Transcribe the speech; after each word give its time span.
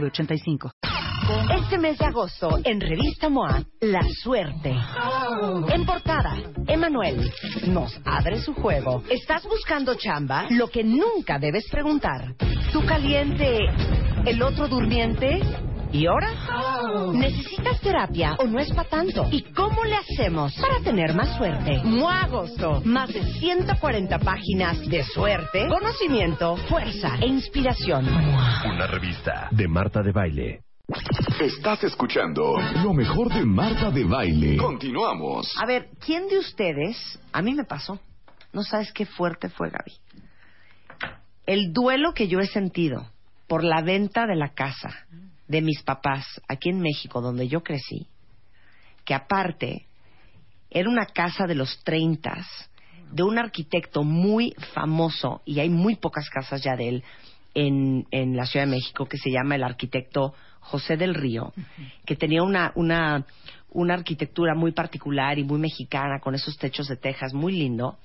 906985. 0.00 0.70
Este 1.62 1.78
mes 1.78 1.96
de 1.96 2.04
agosto, 2.04 2.58
en 2.64 2.80
Revista 2.80 3.30
MOA, 3.30 3.62
La 3.80 4.02
Suerte. 4.22 4.74
En 5.72 5.86
portada, 5.86 6.36
Emanuel 6.66 7.32
nos 7.68 7.98
abre 8.04 8.40
su 8.42 8.52
juego. 8.52 9.02
¿Estás 9.08 9.44
buscando 9.44 9.94
chamba? 9.94 10.46
Lo 10.50 10.68
que 10.68 10.84
nunca 10.84 11.38
debes 11.38 11.64
preguntar. 11.70 12.34
¿Tú 12.72 12.84
caliente, 12.84 13.58
el 14.26 14.42
otro 14.42 14.68
durmiente? 14.68 15.40
¿Y 15.92 16.06
ahora? 16.06 16.28
¿Necesitas 17.12 17.80
terapia 17.80 18.36
o 18.38 18.46
no 18.46 18.60
es 18.60 18.70
para 18.72 18.88
tanto? 18.88 19.26
¿Y 19.32 19.42
cómo 19.52 19.84
le 19.84 19.96
hacemos 19.96 20.54
para 20.60 20.80
tener 20.80 21.12
más 21.14 21.36
suerte? 21.36 21.80
MOA 21.82 22.22
Agosto. 22.22 22.82
Más 22.84 23.12
de 23.12 23.22
140 23.24 24.18
páginas 24.20 24.80
de 24.88 25.02
suerte, 25.02 25.66
conocimiento, 25.66 26.56
fuerza 26.68 27.16
e 27.20 27.26
inspiración. 27.26 28.06
Una 28.06 28.86
revista 28.86 29.48
de 29.50 29.66
Marta 29.66 30.02
de 30.02 30.12
Baile. 30.12 30.60
Estás 31.40 31.82
escuchando 31.82 32.58
lo 32.82 32.92
mejor 32.92 33.32
de 33.32 33.44
Marta 33.44 33.90
de 33.90 34.04
Baile. 34.04 34.56
Continuamos. 34.56 35.52
A 35.60 35.66
ver, 35.66 35.88
¿quién 36.04 36.28
de 36.28 36.38
ustedes, 36.38 37.18
a 37.32 37.42
mí 37.42 37.54
me 37.54 37.64
pasó, 37.64 37.98
no 38.52 38.62
sabes 38.62 38.92
qué 38.92 39.04
fuerte 39.04 39.48
fue 39.48 39.70
Gaby? 39.70 39.92
El 41.46 41.72
duelo 41.72 42.14
que 42.14 42.28
yo 42.28 42.38
he 42.38 42.46
sentido 42.46 43.10
por 43.48 43.64
la 43.64 43.82
venta 43.82 44.26
de 44.26 44.36
la 44.36 44.50
casa 44.54 45.06
de 45.54 45.62
mis 45.62 45.84
papás 45.84 46.42
aquí 46.48 46.70
en 46.70 46.80
México, 46.80 47.20
donde 47.20 47.46
yo 47.46 47.62
crecí, 47.62 48.08
que 49.04 49.14
aparte 49.14 49.86
era 50.68 50.90
una 50.90 51.06
casa 51.06 51.46
de 51.46 51.54
los 51.54 51.78
treintas, 51.84 52.44
de 53.12 53.22
un 53.22 53.38
arquitecto 53.38 54.02
muy 54.02 54.52
famoso, 54.72 55.42
y 55.44 55.60
hay 55.60 55.70
muy 55.70 55.94
pocas 55.94 56.28
casas 56.28 56.60
ya 56.60 56.74
de 56.74 56.88
él 56.88 57.04
en, 57.54 58.04
en 58.10 58.36
la 58.36 58.46
Ciudad 58.46 58.66
de 58.66 58.72
México, 58.72 59.06
que 59.06 59.16
se 59.16 59.30
llama 59.30 59.54
el 59.54 59.62
arquitecto 59.62 60.34
José 60.58 60.96
del 60.96 61.14
Río, 61.14 61.52
que 62.04 62.16
tenía 62.16 62.42
una, 62.42 62.72
una, 62.74 63.24
una 63.70 63.94
arquitectura 63.94 64.56
muy 64.56 64.72
particular 64.72 65.38
y 65.38 65.44
muy 65.44 65.60
mexicana, 65.60 66.18
con 66.18 66.34
esos 66.34 66.58
techos 66.58 66.88
de 66.88 66.96
tejas 66.96 67.32
muy 67.32 67.52
lindo, 67.52 67.98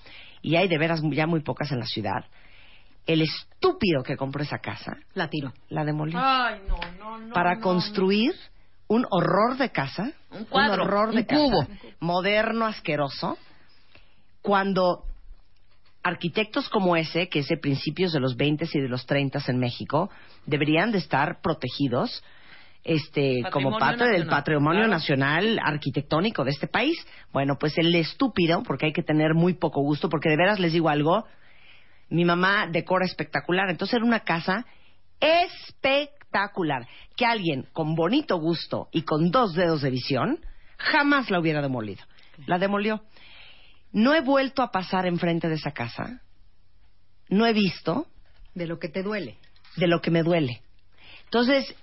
y 0.44 0.56
hay 0.56 0.68
de 0.68 0.78
veras 0.78 1.02
ya 1.12 1.26
muy 1.26 1.40
pocas 1.40 1.72
en 1.72 1.80
la 1.80 1.88
ciudad. 1.88 2.26
El 3.12 3.22
estúpido 3.24 4.04
que 4.04 4.16
compró 4.18 4.44
esa 4.44 4.60
casa 4.60 4.98
La 5.16 5.30
tiro. 5.30 5.52
la 5.70 5.84
demolió 5.84 6.20
Ay, 6.22 6.62
no, 6.68 6.78
no, 7.00 7.18
no. 7.18 7.34
para 7.34 7.56
no, 7.56 7.62
construir 7.62 8.34
un 8.88 9.06
horror 9.10 9.58
de 9.58 9.72
casa, 9.72 10.12
Un 10.32 10.46
cuadro, 10.46 10.84
horror 10.84 11.12
de 11.12 11.18
un 11.22 11.24
casa, 11.24 11.42
cubo. 11.42 11.68
moderno, 12.00 12.66
asqueroso, 12.66 13.38
cuando 14.42 15.06
arquitectos 16.04 16.70
como 16.70 16.96
ese, 16.96 17.30
que 17.30 17.40
es 17.40 17.48
de 17.48 17.58
principios 17.58 18.12
de 18.14 18.20
los 18.20 18.36
20 18.36 18.66
y 18.74 18.80
de 18.80 18.88
los 18.88 19.06
30 19.06 19.40
en 19.48 19.60
México, 19.60 20.10
deberían 20.46 20.92
de 20.92 21.00
estar 21.00 21.42
protegidos 21.42 22.24
este 22.84 23.42
como 23.52 23.72
Patrimonio 23.72 23.80
parte 23.80 24.04
del 24.06 24.12
nacional, 24.22 24.30
patrimonio 24.40 24.80
claro. 24.82 24.94
nacional 24.94 25.60
arquitectónico 25.64 26.44
de 26.46 26.52
este 26.52 26.68
país. 26.68 26.96
Bueno, 27.34 27.58
pues 27.60 27.78
el 27.78 27.94
estúpido, 27.96 28.64
porque 28.64 28.88
hay 28.88 28.94
que 28.94 29.04
tener 29.04 29.34
muy 29.34 29.54
poco 29.54 29.82
gusto, 29.82 30.10
porque 30.10 30.30
de 30.30 30.38
veras 30.38 30.60
les 30.60 30.72
digo 30.74 30.90
algo, 30.90 31.26
mi 32.10 32.26
mamá 32.26 32.68
decora 32.68 33.06
espectacular, 33.06 33.70
entonces 33.70 33.96
era 33.96 34.06
una 34.06 34.22
casa 34.22 34.66
espectacular, 35.20 36.88
que 37.16 37.26
alguien 37.26 37.68
con 37.74 37.96
bonito 37.96 38.38
gusto 38.38 38.90
y 38.92 39.04
con 39.04 39.32
dos 39.32 39.54
dedos 39.54 39.82
de 39.82 39.90
visión 39.90 40.40
jamás 40.78 41.30
la 41.30 41.40
hubiera 41.40 41.62
demolido. 41.62 42.04
La 42.48 42.58
demolió. 42.58 43.04
No 43.92 44.14
he 44.14 44.22
vuelto 44.22 44.62
a 44.62 44.72
pasar 44.72 45.06
enfrente 45.06 45.50
de 45.50 45.56
esa 45.56 45.72
casa. 45.72 46.22
No 47.28 47.46
he 47.46 47.54
visto 47.54 48.08
De 48.54 48.66
lo 48.66 48.80
que 48.80 48.90
te 48.90 49.04
duele. 49.04 49.38
de 49.76 49.88
lo 49.88 50.02
que 50.02 50.12
me 50.12 50.24
duele. 50.24 50.62
Entonces, 51.26 51.76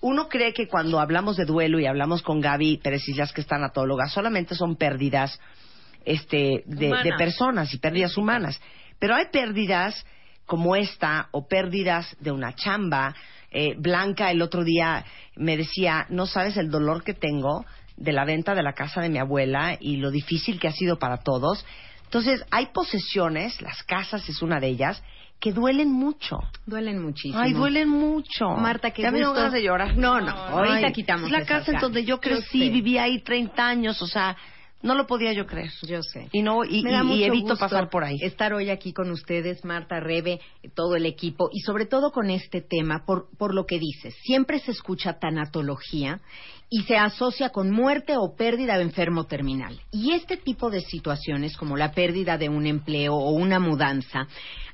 uno 0.00 0.28
cree 0.28 0.52
que 0.52 0.68
cuando 0.68 1.00
hablamos 1.00 1.36
de 1.36 1.44
duelo 1.44 1.78
y 1.78 1.86
hablamos 1.86 2.22
con 2.22 2.40
Gaby 2.40 2.78
Pérez 2.78 3.08
Islas, 3.08 3.32
que 3.32 3.40
es 3.40 3.46
tanatóloga, 3.46 4.08
solamente 4.08 4.54
son 4.54 4.76
pérdidas 4.76 5.40
este, 6.04 6.62
de, 6.66 7.12
personas 7.16 7.72
y 7.74 7.78
pérdidas 7.78 8.16
humanas. 8.16 8.60
Pero 8.98 9.14
hay 9.14 9.26
pérdidas 9.32 10.04
como 10.46 10.76
esta 10.76 11.28
o 11.32 11.46
pérdidas 11.46 12.16
de 12.20 12.32
una 12.32 12.54
chamba. 12.54 13.14
Eh, 13.50 13.74
Blanca 13.78 14.30
el 14.30 14.42
otro 14.42 14.64
día 14.64 15.04
me 15.36 15.56
decía, 15.56 16.06
no 16.08 16.26
sabes 16.26 16.56
el 16.56 16.70
dolor 16.70 17.04
que 17.04 17.14
tengo 17.14 17.64
de 17.96 18.12
la 18.12 18.24
venta 18.24 18.54
de 18.54 18.62
la 18.62 18.72
casa 18.74 19.00
de 19.00 19.08
mi 19.08 19.18
abuela 19.18 19.76
y 19.80 19.96
lo 19.96 20.10
difícil 20.10 20.58
que 20.60 20.68
ha 20.68 20.72
sido 20.72 20.98
para 20.98 21.18
todos. 21.18 21.64
Entonces, 22.04 22.44
hay 22.50 22.66
posesiones, 22.66 23.60
las 23.60 23.82
casas 23.82 24.26
es 24.28 24.40
una 24.40 24.60
de 24.60 24.68
ellas, 24.68 25.02
que 25.40 25.52
duelen 25.52 25.92
mucho. 25.92 26.38
Duelen 26.66 27.00
muchísimo. 27.02 27.38
Ay, 27.38 27.52
duelen 27.52 27.88
mucho. 27.88 28.48
Marta, 28.50 28.90
qué 28.90 29.02
ya 29.02 29.10
me 29.10 29.18
dio 29.18 29.28
gusto. 29.28 29.40
ganas 29.40 29.52
de 29.52 29.62
llorar. 29.62 29.96
No, 29.96 30.20
no, 30.20 30.30
ahorita 30.30 30.90
quitamos 30.92 31.26
Es 31.26 31.32
la 31.32 31.44
casa 31.44 31.72
en 31.72 31.78
donde 31.78 32.04
yo 32.04 32.18
crecí, 32.20 32.60
sé. 32.66 32.70
vivía 32.70 33.04
ahí 33.04 33.20
30 33.20 33.66
años, 33.66 34.02
o 34.02 34.06
sea, 34.06 34.36
no 34.82 34.94
lo 34.94 35.06
podía 35.06 35.32
yo 35.32 35.46
creer. 35.46 35.70
Yo 35.82 36.02
sé. 36.02 36.28
Y 36.32 36.42
no 36.42 36.64
y, 36.64 36.84
evito 37.24 37.56
pasar 37.56 37.90
por 37.90 38.04
ahí. 38.04 38.16
Estar 38.22 38.52
hoy 38.52 38.70
aquí 38.70 38.92
con 38.92 39.10
ustedes, 39.10 39.64
Marta, 39.64 40.00
Rebe, 40.00 40.40
todo 40.74 40.96
el 40.96 41.06
equipo 41.06 41.48
y 41.52 41.60
sobre 41.60 41.86
todo 41.86 42.12
con 42.12 42.30
este 42.30 42.60
tema, 42.60 43.04
por, 43.04 43.28
por 43.36 43.54
lo 43.54 43.66
que 43.66 43.78
dices. 43.78 44.14
Siempre 44.22 44.60
se 44.60 44.70
escucha 44.70 45.18
tanatología 45.18 46.20
y 46.70 46.82
se 46.82 46.96
asocia 46.96 47.50
con 47.50 47.70
muerte 47.70 48.16
o 48.16 48.34
pérdida 48.36 48.76
de 48.76 48.82
enfermo 48.82 49.24
terminal. 49.24 49.80
Y 49.90 50.12
este 50.12 50.36
tipo 50.36 50.70
de 50.70 50.80
situaciones, 50.82 51.56
como 51.56 51.76
la 51.76 51.92
pérdida 51.92 52.36
de 52.36 52.48
un 52.48 52.66
empleo 52.66 53.14
o 53.14 53.30
una 53.30 53.58
mudanza, 53.58 54.26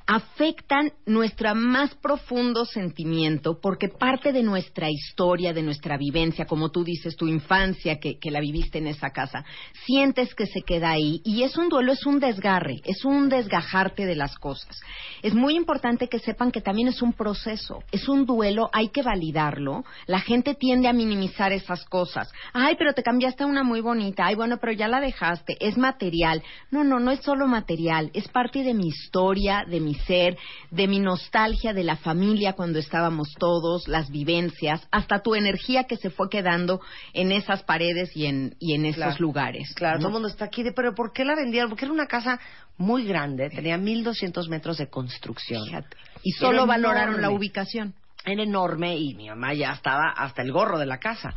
afectan 0.07 0.91
nuestro 1.05 1.55
más 1.55 1.95
profundo 1.95 2.65
sentimiento 2.65 3.59
porque 3.59 3.89
parte 3.89 4.31
de 4.31 4.43
nuestra 4.43 4.89
historia, 4.89 5.53
de 5.53 5.63
nuestra 5.63 5.97
vivencia, 5.97 6.45
como 6.45 6.69
tú 6.69 6.83
dices, 6.83 7.15
tu 7.15 7.27
infancia 7.27 7.99
que, 7.99 8.19
que 8.19 8.29
la 8.29 8.39
viviste 8.39 8.77
en 8.77 8.87
esa 8.87 9.09
casa, 9.09 9.43
sientes 9.85 10.35
que 10.35 10.45
se 10.45 10.61
queda 10.61 10.91
ahí 10.91 11.21
y 11.23 11.43
es 11.43 11.57
un 11.57 11.69
duelo, 11.69 11.91
es 11.93 12.05
un 12.05 12.19
desgarre, 12.19 12.81
es 12.85 13.03
un 13.03 13.29
desgajarte 13.29 14.05
de 14.05 14.15
las 14.15 14.35
cosas. 14.37 14.79
Es 15.23 15.33
muy 15.33 15.55
importante 15.55 16.07
que 16.07 16.19
sepan 16.19 16.51
que 16.51 16.61
también 16.61 16.87
es 16.87 17.01
un 17.01 17.13
proceso, 17.13 17.79
es 17.91 18.07
un 18.07 18.25
duelo, 18.25 18.69
hay 18.73 18.89
que 18.89 19.01
validarlo. 19.01 19.85
La 20.05 20.19
gente 20.19 20.53
tiende 20.53 20.87
a 20.87 20.93
minimizar 20.93 21.51
esas 21.51 21.84
cosas. 21.85 22.31
Ay, 22.53 22.75
pero 22.77 22.93
te 22.93 23.03
cambiaste 23.03 23.43
a 23.43 23.47
una 23.47 23.63
muy 23.63 23.81
bonita. 23.81 24.25
Ay, 24.25 24.35
bueno, 24.35 24.57
pero 24.57 24.73
ya 24.73 24.87
la 24.87 24.99
dejaste. 24.99 25.57
Es 25.59 25.77
material. 25.77 26.43
No, 26.71 26.83
no, 26.83 26.99
no 26.99 27.11
es 27.11 27.21
solo 27.21 27.47
material. 27.47 28.11
Es 28.13 28.27
parte 28.27 28.63
de 28.63 28.73
mi 28.73 28.87
historia, 28.87 29.63
de 29.67 29.79
mi 29.79 29.93
ser, 29.95 30.37
de 30.71 30.87
mi 30.87 30.99
nostalgia 30.99 31.73
de 31.73 31.83
la 31.83 31.95
familia 31.97 32.53
cuando 32.53 32.79
estábamos 32.79 33.33
todos, 33.37 33.87
las 33.87 34.09
vivencias, 34.09 34.87
hasta 34.91 35.19
tu 35.19 35.35
energía 35.35 35.85
que 35.85 35.97
se 35.97 36.09
fue 36.09 36.29
quedando 36.29 36.81
en 37.13 37.31
esas 37.31 37.63
paredes 37.63 38.15
y 38.15 38.25
en, 38.25 38.55
y 38.59 38.73
en 38.73 38.85
esos 38.85 38.95
Claro. 39.03 39.15
lugares. 39.19 39.73
Claro, 39.75 39.95
¿no? 39.95 39.99
todo 39.99 40.07
el 40.09 40.13
mundo 40.13 40.27
está 40.27 40.45
aquí 40.45 40.63
de, 40.63 40.71
pero 40.73 40.93
¿por 40.95 41.13
qué 41.13 41.25
la 41.25 41.35
vendieron? 41.35 41.69
Porque 41.69 41.85
era 41.85 41.93
una 41.93 42.07
casa 42.07 42.39
muy 42.77 43.05
grande, 43.05 43.49
tenía 43.49 43.77
1200 43.77 44.49
metros 44.49 44.77
de 44.77 44.89
construcción. 44.89 45.63
Fíjate. 45.65 45.95
Y 46.23 46.31
solo 46.31 46.65
valoraron 46.65 47.21
la 47.21 47.29
ubicación. 47.29 47.93
Era 48.25 48.41
enorme 48.43 48.97
y 48.97 49.13
mi 49.13 49.29
mamá 49.29 49.53
ya 49.53 49.71
estaba 49.71 50.09
hasta 50.09 50.41
el 50.41 50.51
gorro 50.51 50.79
de 50.79 50.85
la 50.87 50.97
casa. 50.97 51.33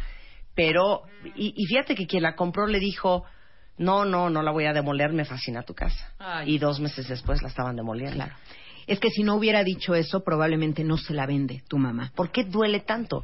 Pero, 0.59 1.03
y, 1.37 1.55
y 1.57 1.67
fíjate 1.67 1.95
que 1.95 2.09
quien 2.09 2.25
la 2.25 2.35
compró 2.35 2.67
le 2.67 2.81
dijo, 2.81 3.23
no, 3.77 4.05
no, 4.05 4.29
no 4.29 4.43
la 4.43 4.51
voy 4.51 4.65
a 4.65 4.73
demoler, 4.73 5.13
me 5.13 5.25
fascina 5.25 5.63
tu 5.63 5.73
casa. 5.73 6.13
Ay. 6.19 6.57
Y 6.57 6.59
dos 6.59 6.81
meses 6.81 7.07
después 7.07 7.43
la 7.43 7.49
estaban 7.49 7.77
demoliendo. 7.77 8.17
Claro. 8.17 8.35
Es 8.89 8.99
que 8.99 9.09
si 9.09 9.23
no 9.23 9.37
hubiera 9.37 9.63
dicho 9.63 9.95
eso, 9.95 10.25
probablemente 10.25 10.83
no 10.83 10.97
se 10.97 11.15
la 11.15 11.27
vende 11.27 11.63
tu 11.69 11.79
mamá. 11.79 12.11
¿Por 12.13 12.33
qué 12.33 12.43
duele 12.43 12.81
tanto? 12.81 13.23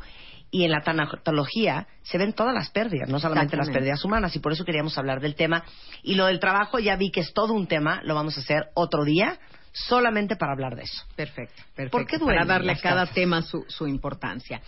Y 0.52 0.62
en 0.62 0.70
la 0.70 0.82
tanatología 0.82 1.88
se 2.04 2.18
ven 2.18 2.34
todas 2.34 2.54
las 2.54 2.70
pérdidas, 2.70 3.08
no 3.08 3.18
solamente 3.18 3.56
las 3.56 3.68
pérdidas 3.68 4.04
humanas, 4.04 4.36
y 4.36 4.38
por 4.38 4.52
eso 4.52 4.64
queríamos 4.64 4.96
hablar 4.96 5.20
del 5.20 5.34
tema. 5.34 5.64
Y 6.04 6.14
lo 6.14 6.26
del 6.26 6.38
trabajo 6.38 6.78
ya 6.78 6.94
vi 6.94 7.10
que 7.10 7.22
es 7.22 7.32
todo 7.32 7.52
un 7.52 7.66
tema, 7.66 8.00
lo 8.04 8.14
vamos 8.14 8.36
a 8.36 8.42
hacer 8.42 8.68
otro 8.74 9.02
día, 9.02 9.40
solamente 9.74 10.36
para 10.36 10.52
hablar 10.52 10.76
de 10.76 10.84
eso. 10.84 11.04
Perfecto, 11.16 11.62
perfecto. 11.74 11.98
¿Por 11.98 12.06
qué 12.06 12.16
duelen 12.18 12.46
Para 12.46 12.54
darle 12.54 12.72
a 12.72 12.76
cada 12.76 13.02
casas? 13.02 13.14
tema 13.14 13.42
su, 13.42 13.64
su 13.68 13.86
importancia. 13.86 14.62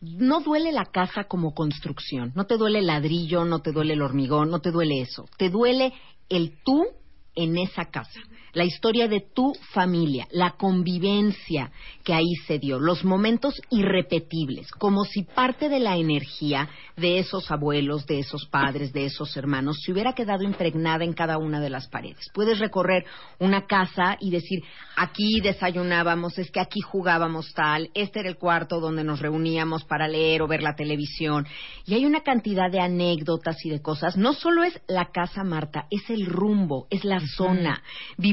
No 0.00 0.40
duele 0.40 0.72
la 0.72 0.86
casa 0.86 1.24
como 1.24 1.52
construcción, 1.52 2.32
no 2.34 2.46
te 2.46 2.56
duele 2.56 2.78
el 2.78 2.86
ladrillo, 2.86 3.44
no 3.44 3.60
te 3.60 3.72
duele 3.72 3.94
el 3.94 4.02
hormigón, 4.02 4.50
no 4.50 4.60
te 4.60 4.70
duele 4.70 5.00
eso. 5.00 5.28
Te 5.36 5.50
duele 5.50 5.92
el 6.28 6.54
tú 6.64 6.86
en 7.34 7.58
esa 7.58 7.86
casa. 7.86 8.20
La 8.52 8.64
historia 8.64 9.08
de 9.08 9.20
tu 9.20 9.54
familia, 9.72 10.26
la 10.30 10.52
convivencia 10.52 11.70
que 12.04 12.14
ahí 12.14 12.34
se 12.46 12.58
dio, 12.58 12.78
los 12.78 13.04
momentos 13.04 13.60
irrepetibles, 13.70 14.70
como 14.72 15.04
si 15.04 15.22
parte 15.22 15.68
de 15.68 15.80
la 15.80 15.96
energía 15.96 16.68
de 16.96 17.18
esos 17.18 17.50
abuelos, 17.50 18.06
de 18.06 18.18
esos 18.18 18.46
padres, 18.46 18.92
de 18.92 19.06
esos 19.06 19.36
hermanos, 19.36 19.78
se 19.82 19.92
hubiera 19.92 20.12
quedado 20.14 20.44
impregnada 20.44 21.04
en 21.04 21.12
cada 21.12 21.38
una 21.38 21.60
de 21.60 21.70
las 21.70 21.88
paredes. 21.88 22.30
Puedes 22.34 22.58
recorrer 22.58 23.04
una 23.38 23.66
casa 23.66 24.16
y 24.20 24.30
decir, 24.30 24.62
aquí 24.96 25.40
desayunábamos, 25.40 26.38
es 26.38 26.50
que 26.50 26.60
aquí 26.60 26.80
jugábamos 26.80 27.52
tal, 27.54 27.90
este 27.94 28.20
era 28.20 28.28
el 28.28 28.36
cuarto 28.36 28.80
donde 28.80 29.04
nos 29.04 29.20
reuníamos 29.20 29.84
para 29.84 30.08
leer 30.08 30.42
o 30.42 30.48
ver 30.48 30.62
la 30.62 30.74
televisión. 30.74 31.46
Y 31.86 31.94
hay 31.94 32.04
una 32.04 32.22
cantidad 32.22 32.70
de 32.70 32.80
anécdotas 32.80 33.64
y 33.64 33.70
de 33.70 33.80
cosas. 33.80 34.16
No 34.16 34.34
solo 34.34 34.64
es 34.64 34.80
la 34.88 35.10
casa, 35.12 35.44
Marta, 35.44 35.86
es 35.90 36.08
el 36.10 36.26
rumbo, 36.26 36.86
es 36.90 37.04
la 37.04 37.20
zona. 37.36 37.82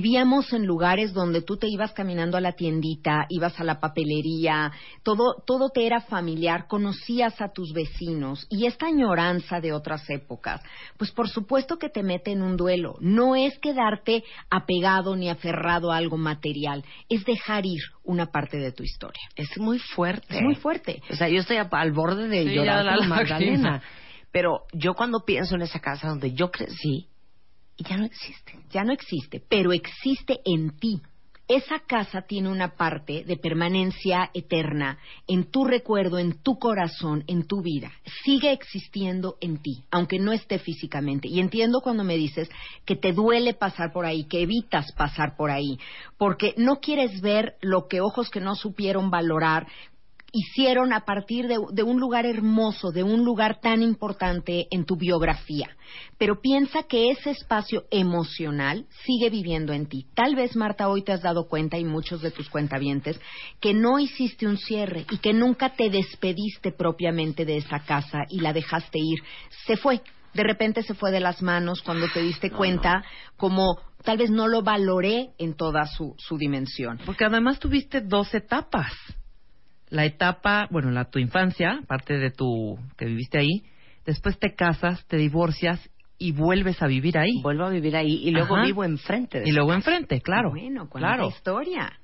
Vivíamos 0.10 0.52
en 0.54 0.66
lugares 0.66 1.14
donde 1.14 1.44
tú 1.44 1.58
te 1.58 1.68
ibas 1.68 1.92
caminando 1.92 2.36
a 2.36 2.42
la 2.42 2.54
tiendita, 2.54 3.28
ibas 3.30 3.60
a 3.60 3.64
la 3.64 3.80
papelería, 3.80 4.72
todo, 5.04 5.36
todo 5.46 5.70
te 5.70 5.86
era 5.86 6.02
familiar, 6.02 6.66
conocías 6.68 7.40
a 7.42 7.54
tus 7.54 7.74
vecinos 7.74 8.48
y 8.50 8.66
esta 8.66 8.88
añoranza 8.88 9.60
de 9.60 9.72
otras 9.72 10.10
épocas, 10.10 10.64
pues 10.98 11.12
por 11.12 11.30
supuesto 11.30 11.78
que 11.78 11.90
te 11.90 12.02
mete 12.02 12.32
en 12.32 12.42
un 12.42 12.58
duelo. 12.58 12.96
No 13.02 13.36
es 13.36 13.60
quedarte 13.60 14.24
apegado 14.50 15.16
ni 15.16 15.30
aferrado 15.30 15.92
a 15.92 15.98
algo 15.98 16.18
material, 16.18 16.84
es 17.08 17.24
dejar 17.24 17.68
ir 17.68 17.82
una 18.04 18.32
parte 18.32 18.58
de 18.58 18.72
tu 18.72 18.82
historia. 18.82 19.22
Es 19.36 19.60
muy 19.60 19.78
fuerte. 19.78 20.38
Es 20.38 20.42
muy 20.42 20.56
fuerte. 20.56 21.04
O 21.12 21.16
sea, 21.16 21.30
yo 21.30 21.42
estoy 21.42 21.58
al 21.58 21.92
borde 21.92 22.28
de 22.28 22.46
llorar 22.46 22.84
la, 22.84 23.06
Magdalena. 23.06 23.84
Pero 24.32 24.64
yo 24.74 24.96
cuando 24.96 25.24
pienso 25.24 25.54
en 25.54 25.62
esa 25.62 25.80
casa 25.80 26.08
donde 26.08 26.34
yo 26.34 26.50
crecí, 26.50 27.10
ya 27.84 27.98
no 27.98 28.06
existe. 28.06 28.60
Ya 28.72 28.84
no 28.84 28.94
existe, 28.94 29.42
pero 29.48 29.72
existe 29.74 30.40
en 30.46 30.78
ti 30.78 31.02
esa 31.50 31.80
casa 31.80 32.22
tiene 32.22 32.48
una 32.48 32.76
parte 32.76 33.24
de 33.24 33.36
permanencia 33.36 34.30
eterna 34.36 35.00
en 35.28 35.46
tu 35.46 35.66
recuerdo, 35.66 36.20
en 36.20 36.44
tu 36.44 36.60
corazón, 36.60 37.24
en 37.26 37.48
tu 37.48 37.64
vida. 37.64 37.92
Sigue 38.24 38.52
existiendo 38.52 39.36
en 39.42 39.58
ti, 39.58 39.84
aunque 39.90 40.20
no 40.20 40.32
esté 40.32 40.60
físicamente. 40.60 41.28
Y 41.28 41.40
entiendo 41.40 41.82
cuando 41.82 42.04
me 42.04 42.18
dices 42.18 42.48
que 42.86 42.96
te 42.96 43.14
duele 43.14 43.56
pasar 43.56 43.92
por 43.92 44.06
ahí, 44.06 44.26
que 44.26 44.44
evitas 44.44 44.92
pasar 44.92 45.36
por 45.36 45.50
ahí, 45.50 45.80
porque 46.20 46.54
no 46.56 46.82
quieres 46.82 47.20
ver 47.20 47.56
lo 47.62 47.88
que 47.88 48.00
ojos 48.00 48.30
que 48.30 48.42
no 48.42 48.54
supieron 48.54 49.10
valorar 49.10 49.66
hicieron 50.32 50.94
a 50.94 51.06
partir 51.06 51.48
de, 51.48 51.84
un 51.84 52.00
lugar 52.00 52.26
hermoso, 52.26 52.92
de 52.92 53.04
un 53.04 53.24
lugar 53.24 53.60
tan 53.60 53.82
importante 53.82 54.68
en 54.72 54.86
tu 54.86 54.96
biografía. 54.96 55.70
Pero 56.18 56.42
piensa 56.42 56.84
que 56.84 57.12
ese 57.12 57.32
espacio 57.32 57.86
emocional 57.90 58.86
sigue 59.06 59.30
viviendo 59.30 59.74
en 59.74 59.88
ti. 59.88 60.06
Tal 60.14 60.36
vez, 60.36 60.56
Marta, 60.56 60.90
hoy 60.90 61.04
te 61.04 61.12
has 61.12 61.22
dado 61.22 61.48
cuenta, 61.48 61.78
y 61.78 61.86
muchos 61.86 62.22
de 62.22 62.32
tus 62.32 62.50
cuentavientes, 62.50 63.20
que 63.60 63.74
no 63.74 64.00
hiciste 64.00 64.48
un 64.48 64.58
cierre 64.58 65.06
y 65.10 65.18
que 65.18 65.34
nunca 65.34 65.74
te 65.74 65.90
despediste 65.90 66.72
propiamente 66.72 67.46
de 67.46 67.58
esa 67.58 67.80
casa 67.80 68.20
y 68.30 68.42
la 68.42 68.54
dejaste 68.54 69.00
ir. 69.00 69.20
Se 69.66 69.78
fue. 69.78 70.02
De 70.32 70.44
repente 70.44 70.84
se 70.84 70.94
fue 70.94 71.10
de 71.10 71.20
las 71.20 71.42
manos 71.42 71.82
cuando 71.82 72.08
te 72.14 72.22
diste 72.22 72.52
cuenta, 72.52 73.04
como 73.36 73.80
tal 74.04 74.20
vez 74.20 74.30
no 74.30 74.48
lo 74.48 74.62
valoré 74.62 75.32
en 75.40 75.56
toda 75.56 75.88
su, 75.88 76.14
su 76.20 76.38
dimensión. 76.38 77.00
Porque 77.04 77.26
además 77.26 77.58
tuviste 77.58 78.02
dos 78.02 78.36
etapas 78.36 78.94
la 79.90 80.06
etapa, 80.06 80.68
bueno, 80.72 80.92
la 80.92 81.06
tu 81.06 81.20
infancia, 81.20 81.82
parte 81.88 82.18
de 82.18 82.32
tu 82.32 82.78
que 82.98 83.06
viviste 83.06 83.40
ahí, 83.40 83.64
después 84.06 84.38
te 84.40 84.56
casas, 84.56 85.06
te 85.08 85.18
divorcias 85.18 85.90
y 86.18 86.32
vuelves 86.32 86.82
a 86.82 86.88
vivir 86.88 87.18
ahí. 87.18 87.42
Vuelvo 87.42 87.66
a 87.66 87.70
vivir 87.70 87.96
ahí 87.96 88.22
y 88.24 88.32
luego 88.32 88.62
vivo 88.62 88.84
enfrente. 88.84 89.40
De 89.40 89.50
y 89.50 89.52
luego 89.52 89.74
enfrente, 89.74 90.22
claro. 90.22 90.52
Bueno, 90.52 90.88
cuánta 90.90 91.26
historia. 91.26 92.00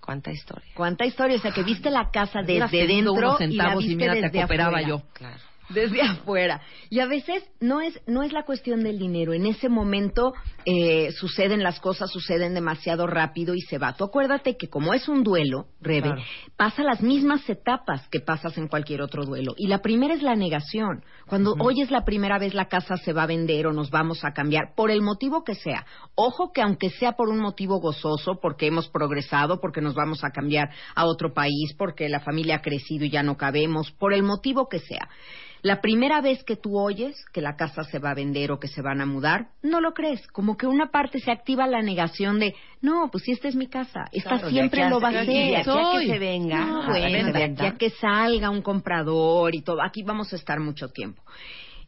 Cuánta 0.00 0.32
historia. 0.32 0.70
Cuánta 0.74 1.06
historia, 1.06 1.36
o 1.36 1.40
sea, 1.40 1.52
que 1.52 1.62
viste 1.62 1.90
la 1.90 2.10
casa 2.10 2.40
desde 2.42 2.86
dentro 2.86 3.36
y 3.40 3.56
la 3.56 3.76
viste 3.76 3.92
y 3.92 3.96
mira, 3.96 4.14
desde 4.14 4.30
te 4.30 4.86
yo. 4.86 5.02
Claro 5.12 5.53
desde 5.68 6.02
afuera. 6.02 6.60
Y 6.90 7.00
a 7.00 7.06
veces 7.06 7.42
no 7.60 7.80
es, 7.80 8.00
no 8.06 8.22
es 8.22 8.32
la 8.32 8.44
cuestión 8.44 8.82
del 8.82 8.98
dinero. 8.98 9.32
En 9.32 9.46
ese 9.46 9.68
momento 9.68 10.34
eh, 10.64 11.10
suceden 11.12 11.62
las 11.62 11.80
cosas, 11.80 12.10
suceden 12.10 12.54
demasiado 12.54 13.06
rápido 13.06 13.54
y 13.54 13.60
se 13.60 13.78
va. 13.78 13.94
Tú 13.94 14.04
acuérdate 14.04 14.56
que 14.56 14.68
como 14.68 14.94
es 14.94 15.08
un 15.08 15.22
duelo, 15.24 15.66
Rebe, 15.80 16.14
pasa 16.56 16.82
las 16.82 17.02
mismas 17.02 17.48
etapas 17.48 18.08
que 18.08 18.20
pasas 18.20 18.56
en 18.58 18.68
cualquier 18.68 19.02
otro 19.02 19.24
duelo. 19.24 19.54
Y 19.56 19.68
la 19.68 19.78
primera 19.78 20.14
es 20.14 20.22
la 20.22 20.36
negación. 20.36 21.04
Cuando 21.26 21.54
hoy 21.58 21.80
es 21.80 21.90
la 21.90 22.04
primera 22.04 22.38
vez 22.38 22.54
la 22.54 22.66
casa 22.66 22.96
se 22.96 23.12
va 23.12 23.24
a 23.24 23.26
vender 23.26 23.66
o 23.66 23.72
nos 23.72 23.90
vamos 23.90 24.24
a 24.24 24.32
cambiar, 24.32 24.74
por 24.74 24.90
el 24.90 25.02
motivo 25.02 25.44
que 25.44 25.54
sea. 25.54 25.86
Ojo 26.14 26.52
que 26.52 26.62
aunque 26.62 26.90
sea 26.90 27.12
por 27.12 27.28
un 27.28 27.38
motivo 27.38 27.80
gozoso, 27.80 28.38
porque 28.40 28.66
hemos 28.66 28.88
progresado, 28.88 29.60
porque 29.60 29.80
nos 29.80 29.94
vamos 29.94 30.24
a 30.24 30.30
cambiar 30.30 30.70
a 30.94 31.06
otro 31.06 31.32
país, 31.32 31.74
porque 31.76 32.08
la 32.08 32.20
familia 32.20 32.56
ha 32.56 32.62
crecido 32.62 33.04
y 33.04 33.10
ya 33.10 33.22
no 33.22 33.36
cabemos, 33.36 33.90
por 33.92 34.12
el 34.12 34.22
motivo 34.22 34.68
que 34.68 34.78
sea. 34.78 35.08
La 35.64 35.80
primera 35.80 36.20
vez 36.20 36.44
que 36.44 36.56
tú 36.56 36.78
oyes 36.78 37.24
que 37.32 37.40
la 37.40 37.56
casa 37.56 37.84
se 37.84 37.98
va 37.98 38.10
a 38.10 38.14
vender 38.14 38.52
o 38.52 38.60
que 38.60 38.68
se 38.68 38.82
van 38.82 39.00
a 39.00 39.06
mudar, 39.06 39.48
no 39.62 39.80
lo 39.80 39.94
crees. 39.94 40.26
Como 40.26 40.58
que 40.58 40.66
una 40.66 40.90
parte 40.90 41.20
se 41.20 41.30
activa 41.30 41.66
la 41.66 41.80
negación 41.80 42.38
de, 42.38 42.54
no, 42.82 43.08
pues 43.10 43.24
si 43.24 43.32
esta 43.32 43.48
es 43.48 43.56
mi 43.56 43.66
casa, 43.66 44.04
esta 44.12 44.46
siempre 44.50 44.90
lo 44.90 45.00
va 45.00 45.08
a 45.08 45.24
ser. 45.24 45.52
Ya 45.52 45.62
que 45.64 46.06
se 46.06 46.18
venga, 46.18 47.54
ya 47.54 47.76
que 47.78 47.88
salga 47.88 48.50
un 48.50 48.60
comprador 48.60 49.54
y 49.54 49.62
todo, 49.62 49.80
aquí 49.80 50.02
vamos 50.02 50.34
a 50.34 50.36
estar 50.36 50.60
mucho 50.60 50.88
tiempo. 50.88 51.22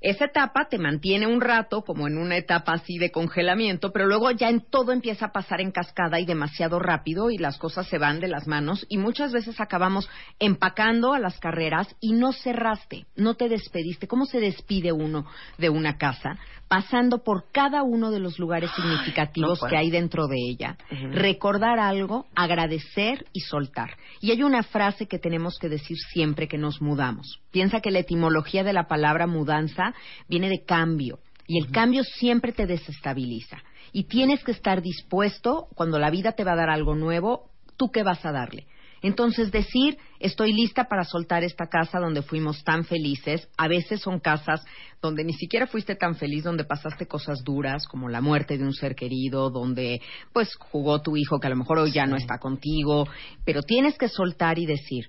Esa 0.01 0.27
etapa 0.27 0.69
te 0.69 0.79
mantiene 0.79 1.27
un 1.27 1.41
rato 1.41 1.83
como 1.83 2.07
en 2.07 2.19
una 2.19 2.37
etapa 2.37 2.73
así 2.73 2.99
de 2.99 3.11
congelamiento, 3.11 3.93
pero 3.93 4.07
luego 4.07 4.31
ya 4.31 4.49
en 4.49 4.61
todo 4.61 4.93
empieza 4.93 5.27
a 5.27 5.33
pasar 5.33 5.61
en 5.61 5.73
cascada 5.73 6.21
y 6.21 6.27
demasiado 6.27 6.79
rápido 6.79 7.31
y 7.31 7.39
las 7.39 7.59
cosas 7.59 7.87
se 7.89 7.99
van 7.99 8.21
de 8.21 8.29
las 8.29 8.47
manos 8.47 8.87
y 8.89 8.99
muchas 8.99 9.33
veces 9.33 9.61
acabamos 9.61 10.09
empacando 10.39 11.15
a 11.15 11.19
las 11.19 11.39
carreras 11.39 11.95
y 12.01 12.13
no 12.13 12.33
cerraste, 12.33 13.07
no 13.17 13.35
te 13.35 13.49
despediste. 13.49 14.07
¿Cómo 14.07 14.27
se 14.27 14.41
despide 14.41 14.93
uno 14.93 15.27
de 15.59 15.71
una 15.71 15.97
casa? 15.97 16.39
pasando 16.69 17.23
por 17.23 17.45
cada 17.53 17.83
uno 17.83 18.11
de 18.11 18.19
los 18.19 18.39
lugares 18.39 18.71
significativos 18.75 19.61
que 19.69 19.77
hay 19.77 19.91
dentro 19.91 20.27
de 20.27 20.37
ella, 20.37 20.77
recordar 21.13 21.79
algo, 21.79 22.27
agradecer 22.35 23.27
y 23.33 23.41
soltar. 23.41 23.97
Y 24.21 24.33
hay 24.33 24.43
una 24.43 24.63
frase 24.63 25.07
que 25.07 25.19
tenemos 25.19 25.59
que 25.61 25.69
decir 25.69 25.97
siempre 26.13 26.49
que 26.49 26.59
nos 26.59 26.83
mudamos. 26.83 27.41
Piensa 27.53 27.81
que 27.81 27.91
la 27.91 28.01
etimología 28.01 28.65
de 28.65 28.73
la 28.73 28.89
palabra 28.89 29.27
mudanza 29.27 29.86
viene 30.29 30.49
de 30.49 30.65
cambio. 30.65 31.19
Y 31.47 31.59
el 31.59 31.71
cambio 31.71 32.03
siempre 32.03 32.53
te 32.53 32.67
desestabiliza. 32.67 33.63
Y 33.93 34.05
tienes 34.05 34.43
que 34.43 34.53
estar 34.53 34.83
dispuesto, 34.83 35.69
cuando 35.75 35.99
la 35.99 36.11
vida 36.11 36.33
te 36.33 36.45
va 36.45 36.53
a 36.53 36.57
dar 36.57 36.71
algo 36.71 36.95
nuevo, 36.95 37.51
¿tú 37.77 37.91
qué 37.91 38.03
vas 38.03 38.25
a 38.25 38.33
darle? 38.33 38.67
Entonces 39.03 39.53
decir, 39.53 39.99
estoy 40.19 40.53
lista 40.53 40.85
para 40.85 41.05
soltar 41.05 41.45
esta 41.45 41.67
casa 41.69 42.01
donde 42.01 42.23
fuimos 42.23 42.65
tan 42.65 42.85
felices, 42.85 43.49
a 43.57 43.69
veces 43.69 44.01
son 44.01 44.21
casas 44.21 44.65
donde 45.03 45.23
ni 45.23 45.35
siquiera 45.35 45.67
fuiste 45.67 45.95
tan 45.95 46.17
feliz, 46.17 46.45
donde 46.45 46.65
pasaste 46.65 47.07
cosas 47.07 47.45
duras 47.45 47.87
como 47.87 48.09
la 48.09 48.21
muerte 48.21 48.57
de 48.59 48.65
un 48.65 48.73
ser 48.73 48.95
querido, 48.95 49.51
donde 49.51 50.01
pues 50.33 50.57
jugó 50.57 51.03
tu 51.03 51.17
hijo 51.17 51.39
que 51.39 51.47
a 51.47 51.51
lo 51.51 51.57
mejor 51.57 51.79
hoy 51.79 51.93
ya 51.93 52.07
no 52.07 52.17
está 52.17 52.39
contigo, 52.39 53.07
pero 53.45 53.63
tienes 53.63 53.97
que 53.99 54.09
soltar 54.09 54.59
y 54.59 54.67
decir, 54.67 55.09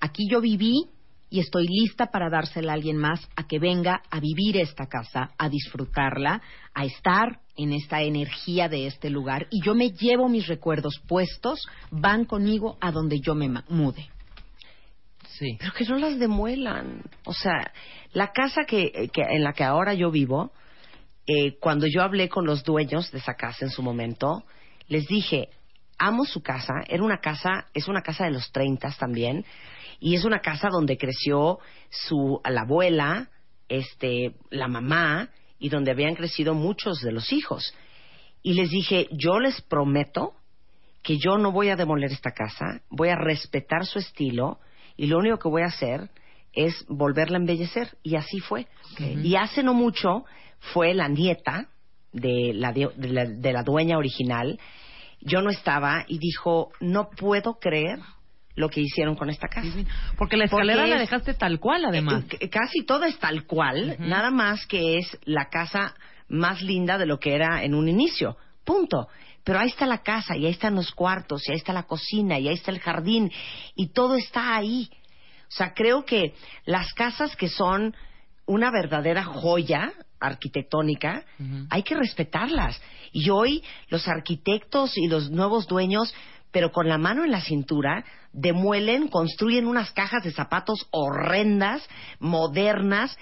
aquí 0.00 0.26
yo 0.28 0.40
viví 0.40 0.88
y 1.28 1.40
estoy 1.40 1.66
lista 1.66 2.06
para 2.06 2.30
dársela 2.30 2.72
a 2.72 2.74
alguien 2.74 2.96
más 2.96 3.26
a 3.36 3.46
que 3.46 3.58
venga 3.58 4.02
a 4.10 4.20
vivir 4.20 4.56
esta 4.56 4.86
casa, 4.86 5.30
a 5.38 5.48
disfrutarla, 5.48 6.40
a 6.74 6.84
estar 6.84 7.40
en 7.56 7.72
esta 7.72 8.02
energía 8.02 8.68
de 8.68 8.86
este 8.86 9.10
lugar 9.10 9.46
y 9.50 9.64
yo 9.64 9.74
me 9.74 9.90
llevo 9.90 10.28
mis 10.28 10.46
recuerdos 10.46 11.00
puestos, 11.08 11.66
van 11.90 12.24
conmigo 12.24 12.76
a 12.80 12.92
donde 12.92 13.18
yo 13.20 13.34
me 13.34 13.48
mude. 13.68 14.08
Sí. 15.38 15.56
Pero 15.58 15.72
que 15.72 15.84
no 15.84 15.98
las 15.98 16.18
demuelan. 16.18 17.02
O 17.24 17.32
sea, 17.32 17.72
la 18.12 18.32
casa 18.32 18.64
que, 18.66 19.10
en 19.14 19.44
la 19.44 19.52
que 19.52 19.64
ahora 19.64 19.92
yo 19.92 20.10
vivo, 20.10 20.52
eh, 21.26 21.58
cuando 21.58 21.86
yo 21.86 22.02
hablé 22.02 22.28
con 22.28 22.46
los 22.46 22.62
dueños 22.62 23.10
de 23.10 23.18
esa 23.18 23.34
casa 23.34 23.66
en 23.66 23.70
su 23.70 23.82
momento, 23.82 24.44
les 24.88 25.06
dije, 25.06 25.50
amo 25.98 26.24
su 26.24 26.42
casa, 26.42 26.74
era 26.88 27.02
una 27.02 27.18
casa, 27.18 27.66
es 27.74 27.88
una 27.88 28.02
casa 28.02 28.24
de 28.24 28.30
los 28.30 28.50
treintas 28.52 28.96
también, 28.96 29.44
y 30.00 30.14
es 30.14 30.24
una 30.24 30.40
casa 30.40 30.68
donde 30.70 30.98
creció 30.98 31.58
su 31.90 32.40
la 32.44 32.62
abuela, 32.62 33.30
este, 33.68 34.34
la 34.50 34.68
mamá 34.68 35.30
y 35.58 35.68
donde 35.68 35.90
habían 35.90 36.14
crecido 36.14 36.54
muchos 36.54 37.00
de 37.00 37.12
los 37.12 37.32
hijos. 37.32 37.74
Y 38.42 38.54
les 38.54 38.70
dije, 38.70 39.08
yo 39.10 39.40
les 39.40 39.60
prometo 39.62 40.34
que 41.02 41.18
yo 41.18 41.38
no 41.38 41.52
voy 41.52 41.68
a 41.68 41.76
demoler 41.76 42.12
esta 42.12 42.32
casa, 42.32 42.82
voy 42.90 43.08
a 43.08 43.16
respetar 43.16 43.86
su 43.86 43.98
estilo 43.98 44.58
y 44.96 45.06
lo 45.06 45.18
único 45.18 45.38
que 45.38 45.48
voy 45.48 45.62
a 45.62 45.66
hacer 45.66 46.10
es 46.52 46.84
volverla 46.88 47.36
a 47.36 47.40
embellecer. 47.40 47.96
Y 48.02 48.16
así 48.16 48.40
fue. 48.40 48.66
Y 48.98 49.36
hace 49.36 49.62
no 49.62 49.74
mucho 49.74 50.24
fue 50.72 50.94
la 50.94 51.08
nieta 51.08 51.68
de 52.12 52.52
la, 52.54 52.72
de 52.72 53.52
la 53.52 53.62
dueña 53.62 53.98
original. 53.98 54.58
Yo 55.20 55.42
no 55.42 55.50
estaba 55.50 56.04
y 56.08 56.18
dijo, 56.18 56.70
no 56.80 57.10
puedo 57.10 57.58
creer 57.58 57.98
lo 58.56 58.68
que 58.68 58.80
hicieron 58.80 59.14
con 59.14 59.30
esta 59.30 59.48
casa. 59.48 59.68
Porque 60.18 60.36
la 60.36 60.46
escalera 60.46 60.86
la 60.86 60.98
dejaste 60.98 61.34
tal 61.34 61.60
cual, 61.60 61.84
además. 61.84 62.24
Eh, 62.40 62.48
casi 62.48 62.84
todo 62.84 63.04
es 63.04 63.18
tal 63.18 63.44
cual, 63.44 63.96
nada 64.00 64.30
más 64.30 64.66
que 64.66 64.98
es 64.98 65.18
la 65.24 65.48
casa 65.48 65.94
más 66.28 66.62
linda 66.62 66.98
de 66.98 67.06
lo 67.06 67.20
que 67.20 67.34
era 67.34 67.62
en 67.62 67.74
un 67.74 67.88
inicio. 67.88 68.36
Punto. 68.64 69.08
pero 69.44 69.60
ahí 69.60 69.68
está 69.68 69.86
la 69.86 70.02
casa, 70.02 70.36
y 70.36 70.44
ahí 70.44 70.50
están 70.50 70.74
los 70.74 70.90
cuartos, 70.90 71.46
y 71.46 71.52
ahí 71.52 71.58
está 71.58 71.72
la 71.72 71.84
cocina, 71.84 72.36
y 72.36 72.48
ahí 72.48 72.54
está 72.54 72.72
el 72.72 72.80
jardín, 72.80 73.30
y 73.76 73.90
todo 73.92 74.16
está 74.16 74.56
ahí. 74.56 74.90
O 75.48 75.52
sea, 75.52 75.72
creo 75.72 76.04
que 76.04 76.34
las 76.64 76.92
casas 76.94 77.36
que 77.36 77.48
son 77.48 77.94
una 78.46 78.72
verdadera 78.72 79.22
joya 79.22 79.92
arquitectónica, 80.18 81.24
hay 81.70 81.82
que 81.82 81.94
respetarlas. 81.94 82.80
Y 83.12 83.30
hoy 83.30 83.62
los 83.88 84.08
arquitectos 84.08 84.96
y 84.96 85.06
los 85.08 85.30
nuevos 85.30 85.66
dueños, 85.66 86.12
pero 86.56 86.72
con 86.72 86.88
la 86.88 86.96
mano 86.96 87.22
en 87.22 87.30
la 87.30 87.42
cintura, 87.42 88.02
demuelen, 88.32 89.08
construyen 89.08 89.66
unas 89.66 89.90
cajas 89.90 90.24
de 90.24 90.32
zapatos 90.32 90.88
horrendas, 90.90 91.86
modernas, 92.18 93.14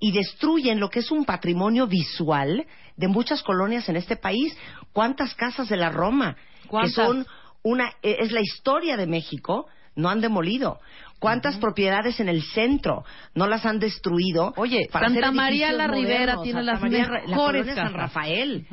y 0.00 0.12
destruyen 0.12 0.80
lo 0.80 0.88
que 0.88 1.00
es 1.00 1.10
un 1.10 1.26
patrimonio 1.26 1.86
visual 1.86 2.66
de 2.96 3.08
muchas 3.08 3.42
colonias 3.42 3.90
en 3.90 3.96
este 3.96 4.16
país. 4.16 4.56
¿Cuántas 4.94 5.34
casas 5.34 5.68
de 5.68 5.76
la 5.76 5.90
Roma? 5.90 6.38
Que 6.80 6.88
son 6.88 7.26
una, 7.62 7.90
e, 8.00 8.16
es 8.20 8.32
la 8.32 8.40
historia 8.40 8.96
de 8.96 9.06
México, 9.06 9.66
no 9.94 10.08
han 10.08 10.22
demolido. 10.22 10.80
¿Cuántas 11.18 11.58
propiedades 11.58 12.20
en 12.20 12.30
el 12.30 12.42
centro 12.42 13.04
no 13.34 13.48
las 13.48 13.66
han 13.66 13.80
destruido? 13.80 14.54
Oye, 14.56 14.88
Santa 14.90 15.30
María 15.30 15.72
la 15.72 15.88
Ribera 15.88 16.40
tiene 16.42 16.62
las 16.62 16.80
mejores 16.80 17.66
la 17.66 17.74
San 17.74 17.92
Rafael. 17.92 18.66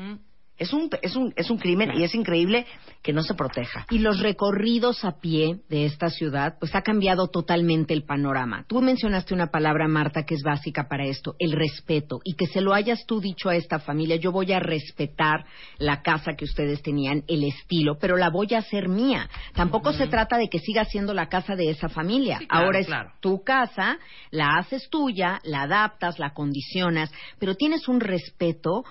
Es 0.58 0.72
un, 0.72 0.90
es 1.02 1.16
un, 1.16 1.34
es 1.36 1.50
un 1.50 1.58
crimen 1.58 1.92
y 1.96 2.04
es 2.04 2.16
increíble 2.16 2.66
que 3.02 3.14
no 3.14 3.24
se 3.24 3.34
proteja. 3.34 3.86
Y 3.90 4.00
los 4.00 4.20
recorridos 4.20 5.04
a 5.04 5.20
pie 5.20 5.60
de 5.70 5.86
esta 5.86 6.10
ciudad, 6.10 6.56
pues 6.60 6.74
ha 6.76 6.82
cambiado 6.82 7.28
totalmente 7.28 7.94
el 7.94 8.04
panorama. 8.04 8.66
Tú 8.68 8.82
mencionaste 8.82 9.34
una 9.34 9.48
palabra, 9.48 9.88
Marta, 9.88 10.24
que 10.24 10.36
es 10.36 10.44
básica 10.44 10.88
para 10.88 11.06
esto, 11.06 11.36
el 11.40 11.52
respeto. 11.52 12.20
Y 12.24 12.36
que 12.36 12.48
se 12.48 12.62
lo 12.62 12.74
hayas 12.74 13.06
tú 13.06 13.20
dicho 13.20 13.50
a 13.50 13.56
esta 13.56 13.80
familia, 13.80 14.16
yo 14.16 14.32
voy 14.32 14.54
a 14.54 14.60
respetar 14.60 15.46
la 15.78 16.02
casa 16.02 16.36
que 16.38 16.46
ustedes 16.46 16.82
tenían, 16.82 17.24
el 17.28 17.44
estilo, 17.44 17.98
pero 18.00 18.16
la 18.16 18.30
voy 18.30 18.54
a 18.54 18.60
hacer 18.60 18.88
mía. 18.88 19.30
Tampoco 19.54 19.94
se 19.94 20.08
trata 20.08 20.38
de 20.38 20.48
que 20.48 20.60
siga 20.60 20.86
siendo 20.86 21.14
la 21.14 21.28
casa 21.28 21.56
de 21.56 21.70
esa 21.70 21.90
familia. 21.90 22.40
Ahora 22.50 22.80
es 22.80 22.88
tu 23.20 23.44
casa, 23.44 23.98
la 24.32 24.58
haces 24.58 24.90
tuya, 24.90 25.40
la 25.44 25.64
adaptas, 25.64 26.18
la 26.18 26.34
condicionas, 26.34 27.12
pero 27.40 27.56
tienes 27.56 27.88
un 27.88 28.00
respeto 28.00 28.84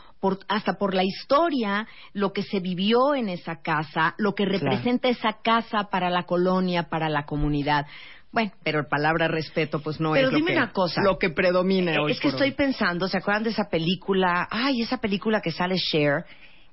hasta 0.49 0.75
por 0.75 0.95
la 0.95 1.04
historia, 1.04 1.87
lo 2.12 2.33
que 2.33 2.43
se 2.43 2.61
vivió 2.61 3.14
en 3.14 3.28
esa 3.28 3.62
casa, 3.62 4.14
lo 4.19 4.35
que 4.35 4.45
representa 4.45 5.09
esa 5.09 5.38
casa 5.43 5.88
para 5.90 6.11
la 6.11 6.25
colonia, 6.25 6.85
para 6.85 7.09
la 7.09 7.25
comunidad. 7.26 7.87
Bueno, 8.33 8.50
pero 8.64 8.88
palabra 8.88 9.28
respeto, 9.28 9.81
pues 9.81 10.00
no 10.00 10.16
es 10.16 10.25
lo 10.25 10.31
que, 10.31 10.52
una 10.52 10.73
cosa. 10.73 11.02
lo 11.02 11.19
que 11.19 11.31
predomina 11.31 12.00
hoy. 12.02 12.12
Es 12.12 12.21
que 12.21 12.28
estoy 12.28 12.50
pensando, 12.50 13.07
¿se 13.07 13.19
acuerdan 13.19 13.45
de 13.45 13.50
esa 13.50 13.69
película? 13.71 14.49
Ay, 14.50 14.83
esa 14.83 14.99
película 14.99 15.40
que 15.40 15.52
sale 15.52 15.76
Cher, 15.76 16.25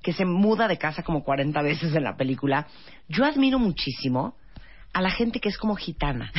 que 0.01 0.12
se 0.12 0.25
muda 0.25 0.67
de 0.67 0.77
casa 0.77 1.03
como 1.03 1.24
40 1.24 1.62
veces 1.62 1.93
en 1.93 2.03
la 2.03 2.15
película. 2.15 2.67
Yo 3.08 3.25
admiro 3.25 3.60
muchísimo 3.60 4.36
a 4.91 5.01
la 5.01 5.12
gente 5.12 5.39
que 5.39 5.50
es 5.50 5.58
como 5.58 5.75
gitana. 5.75 6.31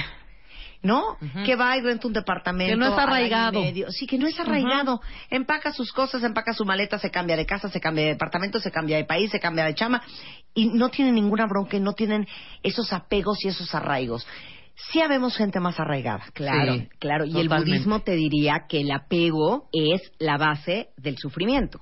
¿No? 0.82 1.16
Que 1.44 1.56
va 1.56 1.76
y 1.76 1.80
renta 1.80 2.06
un 2.06 2.12
departamento. 2.12 2.72
Que 2.72 2.76
no 2.76 2.92
es 2.92 2.98
arraigado. 2.98 3.62
Sí, 3.90 4.06
que 4.06 4.18
no 4.18 4.26
es 4.26 4.38
arraigado. 4.38 5.00
Empaca 5.30 5.72
sus 5.72 5.92
cosas, 5.92 6.22
empaca 6.22 6.52
su 6.52 6.64
maleta, 6.64 6.98
se 6.98 7.10
cambia 7.10 7.36
de 7.36 7.46
casa, 7.46 7.68
se 7.68 7.80
cambia 7.80 8.04
de 8.04 8.10
departamento, 8.10 8.58
se 8.58 8.70
cambia 8.70 8.96
de 8.96 9.04
país, 9.04 9.30
se 9.30 9.40
cambia 9.40 9.64
de 9.64 9.74
chama. 9.74 10.02
Y 10.54 10.66
no 10.66 10.88
tienen 10.88 11.14
ninguna 11.14 11.46
bronca, 11.46 11.78
no 11.78 11.92
tienen 11.92 12.26
esos 12.62 12.92
apegos 12.92 13.38
y 13.44 13.48
esos 13.48 13.74
arraigos 13.74 14.26
sí 14.90 15.00
habemos 15.00 15.36
gente 15.36 15.60
más 15.60 15.78
arraigada. 15.78 16.24
Claro, 16.32 16.76
claro. 16.98 17.24
Y 17.24 17.38
el 17.38 17.48
budismo 17.48 18.00
te 18.00 18.12
diría 18.12 18.66
que 18.68 18.80
el 18.80 18.90
apego 18.90 19.68
es 19.72 20.00
la 20.18 20.38
base 20.38 20.88
del 20.96 21.16
sufrimiento. 21.18 21.80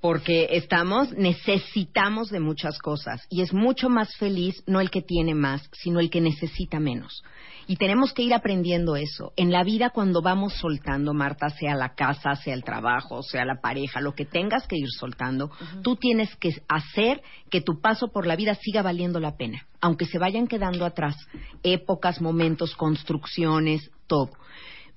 Porque 0.00 0.48
estamos, 0.52 1.12
necesitamos 1.12 2.30
de 2.30 2.40
muchas 2.40 2.78
cosas. 2.78 3.26
Y 3.30 3.42
es 3.42 3.52
mucho 3.52 3.88
más 3.88 4.16
feliz 4.16 4.62
no 4.66 4.80
el 4.80 4.90
que 4.90 5.02
tiene 5.02 5.34
más, 5.34 5.68
sino 5.72 6.00
el 6.00 6.10
que 6.10 6.20
necesita 6.20 6.78
menos. 6.78 7.22
Y 7.66 7.76
tenemos 7.76 8.14
que 8.14 8.22
ir 8.22 8.32
aprendiendo 8.32 8.96
eso. 8.96 9.32
En 9.36 9.52
la 9.52 9.62
vida, 9.62 9.90
cuando 9.90 10.22
vamos 10.22 10.54
soltando, 10.54 11.12
Marta, 11.12 11.50
sea 11.50 11.74
la 11.74 11.94
casa, 11.94 12.34
sea 12.34 12.54
el 12.54 12.64
trabajo, 12.64 13.22
sea 13.22 13.44
la 13.44 13.60
pareja, 13.60 14.00
lo 14.00 14.14
que 14.14 14.24
tengas 14.24 14.66
que 14.66 14.76
ir 14.76 14.88
soltando, 14.88 15.50
tú 15.82 15.96
tienes 15.96 16.34
que 16.36 16.50
hacer 16.66 17.20
que 17.50 17.60
tu 17.60 17.80
paso 17.80 18.08
por 18.08 18.26
la 18.26 18.36
vida 18.36 18.54
siga 18.54 18.80
valiendo 18.80 19.20
la 19.20 19.36
pena, 19.36 19.66
aunque 19.82 20.06
se 20.06 20.18
vayan 20.18 20.46
quedando 20.46 20.86
atrás 20.86 21.16
épocas, 21.62 22.22
momentos, 22.22 22.74
construcciones, 22.74 23.90
todo. 24.06 24.30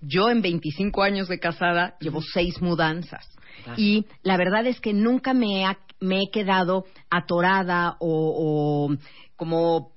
Yo 0.02 0.30
en 0.30 0.42
25 0.42 1.04
años 1.04 1.28
de 1.28 1.40
casada 1.40 1.96
llevo 2.00 2.22
seis 2.22 2.62
mudanzas. 2.62 3.28
Y 3.78 4.06
la 4.24 4.38
verdad 4.38 4.66
es 4.66 4.80
que 4.80 4.94
nunca 4.94 5.34
me, 5.34 5.66
he 5.66 6.32
quedado 6.32 6.86
atorada 7.10 7.96
o, 8.00 8.90
o 8.90 8.98
como 9.36 9.92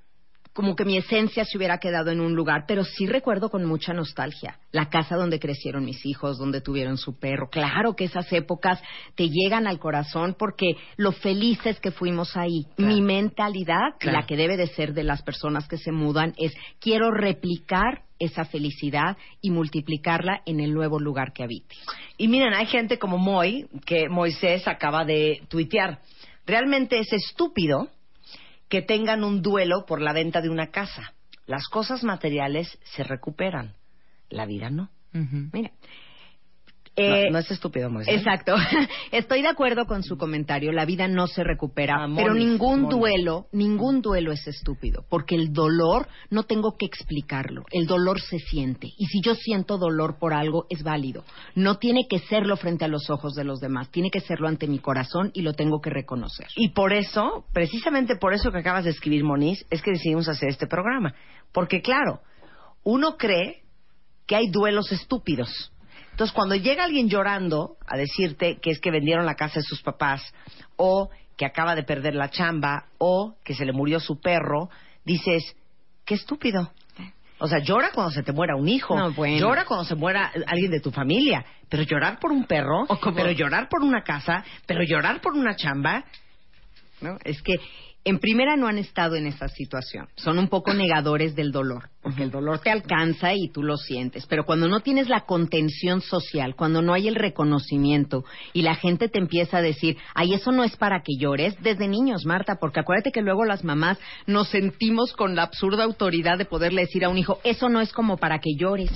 como 0.54 0.76
que 0.76 0.85
mi 0.85 0.97
esencia 0.97 1.44
se 1.44 1.59
hubiera 1.59 1.78
quedado 1.78 2.12
en 2.12 2.21
un 2.21 2.35
lugar, 2.35 2.64
pero 2.66 2.85
sí 2.85 3.06
recuerdo 3.06 3.50
con 3.50 3.64
mucha 3.64 3.92
nostalgia 3.92 4.61
la 4.71 4.88
casa 4.88 5.16
donde 5.16 5.40
crecieron 5.40 5.85
mis 5.85 6.06
hijos, 6.06 6.38
donde 6.38 6.61
tuvieron 6.61 6.97
su 6.97 7.18
perro. 7.18 7.50
Claro 7.50 7.94
que 7.97 8.04
esas 8.04 8.33
épocas 8.33 8.80
te 9.16 9.28
llegan 9.28 9.66
al 9.66 9.80
corazón 9.80 10.37
porque 10.38 10.76
lo 10.97 11.11
felices 11.11 11.80
que 11.80 11.90
fuimos 11.90 12.37
ahí. 12.37 12.66
Mi 12.76 13.02
mentalidad, 13.02 13.94
la 14.02 14.26
que 14.26 14.37
debe 14.37 14.56
de 14.56 14.68
ser 14.68 14.94
de 14.94 15.02
las 15.02 15.23
personas 15.23 15.66
que 15.66 15.76
se 15.76 15.90
mudan, 15.90 16.35
es 16.37 16.52
quiero 16.78 17.11
replicar 17.11 18.02
esa 18.25 18.45
felicidad 18.45 19.16
y 19.40 19.50
multiplicarla 19.50 20.43
en 20.47 20.61
el 20.61 20.73
nuevo 20.75 20.99
lugar 20.99 21.33
que 21.33 21.43
habite. 21.43 21.75
Y 22.16 22.28
miren, 22.28 22.54
hay 22.54 22.66
gente 22.66 22.99
como 22.99 23.19
Moy, 23.19 23.66
que 23.87 24.09
Moisés 24.09 24.66
acaba 24.69 25.04
de 25.04 25.43
tuitear. 25.49 26.00
Realmente 26.47 26.99
es 26.99 27.12
estúpido 27.12 27.88
que 28.69 28.83
tengan 28.83 29.25
un 29.25 29.43
duelo 29.43 29.85
por 29.87 30.00
la 30.00 30.12
venta 30.12 30.40
de 30.40 30.50
una 30.50 30.71
casa. 30.71 31.14
Las 31.47 31.69
cosas 31.69 32.02
materiales 32.02 32.78
se 32.85 33.04
recuperan, 33.04 33.75
la 34.31 34.47
vida 34.47 34.71
no. 34.71 34.90
Mira, 35.52 35.71
eh, 36.97 37.29
no, 37.31 37.39
es 37.39 37.51
estúpido, 37.51 37.91
Moisés. 37.91 38.19
Exacto. 38.19 38.55
Estoy 39.11 39.43
de 39.43 39.49
acuerdo 39.49 39.87
con 39.87 40.05
su 40.05 40.17
comentario. 40.17 40.71
La 40.71 40.85
vida 40.85 41.09
no 41.09 41.27
se 41.27 41.43
recupera, 41.43 42.07
pero 42.15 42.35
ningún 42.35 42.89
duelo, 42.89 43.47
ningún 43.53 44.01
duelo 44.01 44.31
es 44.31 44.47
estúpido, 44.47 45.05
porque 45.09 45.35
el 45.35 45.53
dolor 45.53 46.07
no 46.31 46.45
tengo 46.45 46.77
que 46.79 46.87
explicarlo. 46.87 47.65
El 47.73 47.87
dolor 47.87 48.21
se 48.21 48.39
siente 48.39 48.87
y 48.97 49.07
si 49.07 49.21
yo 49.23 49.35
siento 49.35 49.77
dolor 49.77 50.19
por 50.19 50.35
algo 50.35 50.67
es 50.71 50.83
válido. 50.85 51.25
No 51.57 51.79
tiene 51.79 52.07
que 52.09 52.21
serlo 52.21 52.57
frente 52.57 52.85
a 52.85 52.89
los 52.89 53.11
ojos 53.11 53.35
de 53.35 53.45
los 53.45 53.59
demás, 53.59 53.91
tiene 53.91 54.11
que 54.11 54.21
serlo 54.21 54.47
ante 54.47 54.69
mi 54.69 54.79
corazón 54.79 55.33
y 55.35 55.43
lo 55.43 55.55
tengo 55.55 55.81
que 55.81 55.91
reconocer. 55.91 56.47
Y 56.55 56.69
por 56.71 56.93
eso, 56.93 57.45
precisamente 57.53 58.17
por 58.17 58.35
eso 58.35 58.53
que 58.53 58.59
acabas 58.59 58.85
de 58.85 58.91
escribir, 58.91 59.25
Moniz, 59.25 59.67
es 59.71 59.83
que 59.83 59.93
decidimos 59.93 60.29
hacer 60.29 60.49
este 60.49 60.69
programa, 60.69 61.15
porque 61.53 61.83
claro, 61.83 62.21
uno 62.85 63.17
cree 63.17 63.63
que 64.27 64.37
hay 64.37 64.49
duelos 64.49 64.93
estúpidos 64.93 65.73
entonces, 66.14 66.33
cuando 66.33 66.54
llega 66.54 66.85
alguien 66.85 67.09
llorando 67.09 67.76
a 67.85 67.97
decirte 67.97 68.61
que 68.62 68.71
es 68.71 68.78
que 68.78 68.92
vendieron 68.92 69.26
la 69.26 69.35
casa 69.35 69.59
de 69.59 69.64
sus 69.64 69.83
papás, 69.83 70.23
o 70.76 71.11
que 71.37 71.44
acaba 71.44 71.75
de 71.75 71.83
perder 71.83 72.14
la 72.14 72.30
chamba, 72.30 72.85
o 72.99 73.35
que 73.42 73.52
se 73.52 73.64
le 73.64 73.73
murió 73.73 73.99
su 73.99 74.21
perro, 74.21 74.71
dices, 75.04 75.56
qué 76.04 76.14
estúpido. 76.14 76.71
O 77.40 77.49
sea, 77.49 77.59
llora 77.59 77.90
cuando 77.92 78.12
se 78.12 78.23
te 78.23 78.30
muera 78.30 78.54
un 78.54 78.68
hijo, 78.68 78.94
llora 79.40 79.64
cuando 79.64 79.85
se 79.85 79.97
muera 79.97 80.30
alguien 80.47 80.71
de 80.71 80.78
tu 80.78 80.92
familia, 80.92 81.44
pero 81.68 81.83
llorar 81.83 82.21
por 82.21 82.30
un 82.30 82.44
perro, 82.44 82.87
pero 83.12 83.33
llorar 83.33 83.68
por 83.68 83.83
una 83.83 84.04
casa, 84.04 84.44
pero 84.66 84.85
llorar 84.85 85.21
por 85.21 85.33
una 85.33 85.56
chamba, 85.56 86.04
¿no? 87.00 87.18
Es 87.25 87.42
que 87.42 87.56
en 88.04 88.18
primera 88.18 88.56
no 88.56 88.66
han 88.66 88.76
estado 88.76 89.16
en 89.16 89.26
esa 89.26 89.49
situación. 89.49 90.08
Son 90.16 90.38
un 90.38 90.49
poco 90.49 90.75
negadores 90.75 91.34
del 91.34 91.52
dolor, 91.52 91.88
porque 92.02 92.23
el 92.23 92.30
dolor 92.30 92.58
te 92.58 92.70
alcanza 92.70 93.32
y 93.32 93.49
tú 93.49 93.62
lo 93.62 93.78
sientes. 93.78 94.26
Pero 94.26 94.44
cuando 94.44 94.68
no 94.68 94.80
tienes 94.80 95.08
la 95.08 95.23
contención 95.23 96.02
social, 96.02 96.54
cuando 96.54 96.82
no 96.82 96.92
hay 96.92 97.08
el 97.08 97.14
reconocimiento 97.14 98.25
y 98.52 98.62
la 98.62 98.75
gente 98.75 99.08
te 99.08 99.18
empieza 99.18 99.58
a 99.58 99.62
decir, 99.62 99.96
ay, 100.14 100.34
eso 100.34 100.52
no 100.52 100.64
es 100.64 100.76
para 100.76 101.00
que 101.02 101.16
llores, 101.18 101.56
desde 101.62 101.88
niños, 101.88 102.26
Marta, 102.26 102.56
porque 102.61 102.80
acuérdate 102.80 103.11
que 103.11 103.23
luego 103.23 103.44
las 103.46 103.64
mamás 103.64 103.99
nos 104.26 104.49
sentimos 104.49 105.14
con 105.14 105.34
la 105.34 105.44
absurda 105.44 105.84
autoridad 105.84 106.37
de 106.37 106.44
poderle 106.44 106.82
decir 106.82 107.04
a 107.04 107.08
un 107.08 107.16
hijo, 107.16 107.40
eso 107.42 107.70
no 107.70 107.80
es 107.80 107.92
como 107.92 108.18
para 108.18 108.38
que 108.38 108.54
llores. 108.58 108.90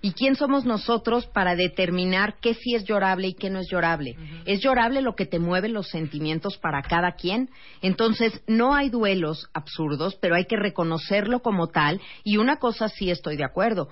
¿Y 0.00 0.12
quién 0.12 0.36
somos 0.36 0.64
nosotros 0.64 1.26
para 1.26 1.56
determinar 1.56 2.36
qué 2.40 2.54
sí 2.54 2.74
es 2.74 2.84
llorable 2.84 3.28
y 3.28 3.34
qué 3.34 3.50
no 3.50 3.58
es 3.58 3.68
llorable? 3.70 4.16
Es 4.44 4.60
llorable 4.60 5.02
lo 5.02 5.14
que 5.14 5.26
te 5.26 5.38
mueve 5.38 5.68
los 5.68 5.88
sentimientos 5.88 6.58
para 6.58 6.82
cada 6.82 7.12
quien. 7.12 7.50
Entonces, 7.82 8.40
no 8.46 8.74
hay 8.74 8.90
duelos 8.90 9.48
absurdos, 9.52 10.16
pero 10.20 10.36
hay 10.36 10.46
que 10.46 10.56
reconocerlo 10.56 11.40
como 11.40 11.68
tal. 11.68 12.00
Y 12.24 12.36
una 12.36 12.56
cosa 12.56 12.88
sí 12.88 13.10
estoy 13.10 13.36
de 13.36 13.44
acuerdo. 13.44 13.88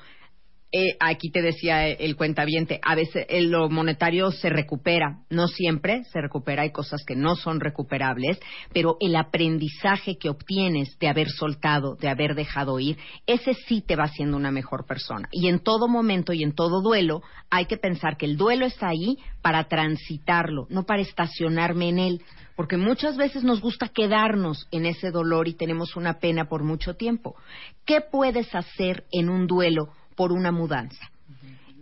Eh, 0.72 0.96
aquí 0.98 1.30
te 1.30 1.42
decía 1.42 1.86
el 1.86 2.16
cuentaviente, 2.16 2.80
a 2.82 2.94
veces 2.94 3.26
lo 3.44 3.70
monetario 3.70 4.32
se 4.32 4.50
recupera, 4.50 5.20
no 5.30 5.46
siempre 5.46 6.02
se 6.12 6.20
recupera, 6.20 6.62
hay 6.62 6.72
cosas 6.72 7.04
que 7.06 7.14
no 7.14 7.36
son 7.36 7.60
recuperables, 7.60 8.38
pero 8.72 8.96
el 9.00 9.14
aprendizaje 9.16 10.18
que 10.18 10.28
obtienes 10.28 10.98
de 10.98 11.08
haber 11.08 11.28
soltado, 11.28 11.94
de 11.94 12.08
haber 12.08 12.34
dejado 12.34 12.80
ir, 12.80 12.98
ese 13.26 13.54
sí 13.54 13.80
te 13.80 13.96
va 13.96 14.04
haciendo 14.04 14.36
una 14.36 14.50
mejor 14.50 14.86
persona. 14.86 15.28
Y 15.30 15.48
en 15.48 15.60
todo 15.60 15.88
momento 15.88 16.32
y 16.32 16.42
en 16.42 16.52
todo 16.52 16.82
duelo 16.82 17.22
hay 17.48 17.66
que 17.66 17.76
pensar 17.76 18.16
que 18.16 18.26
el 18.26 18.36
duelo 18.36 18.66
está 18.66 18.88
ahí 18.88 19.18
para 19.42 19.68
transitarlo, 19.68 20.66
no 20.68 20.84
para 20.84 21.02
estacionarme 21.02 21.88
en 21.88 21.98
él 21.98 22.22
porque 22.56 22.78
muchas 22.78 23.18
veces 23.18 23.44
nos 23.44 23.60
gusta 23.60 23.88
quedarnos 23.88 24.66
en 24.70 24.86
ese 24.86 25.10
dolor 25.10 25.46
y 25.46 25.54
tenemos 25.54 25.94
una 25.94 26.14
pena 26.20 26.48
por 26.48 26.64
mucho 26.64 26.94
tiempo. 26.94 27.36
¿Qué 27.84 28.00
puedes 28.00 28.54
hacer 28.54 29.04
en 29.12 29.28
un 29.28 29.46
duelo 29.46 29.90
por 30.16 30.32
una 30.32 30.50
mudanza. 30.50 31.10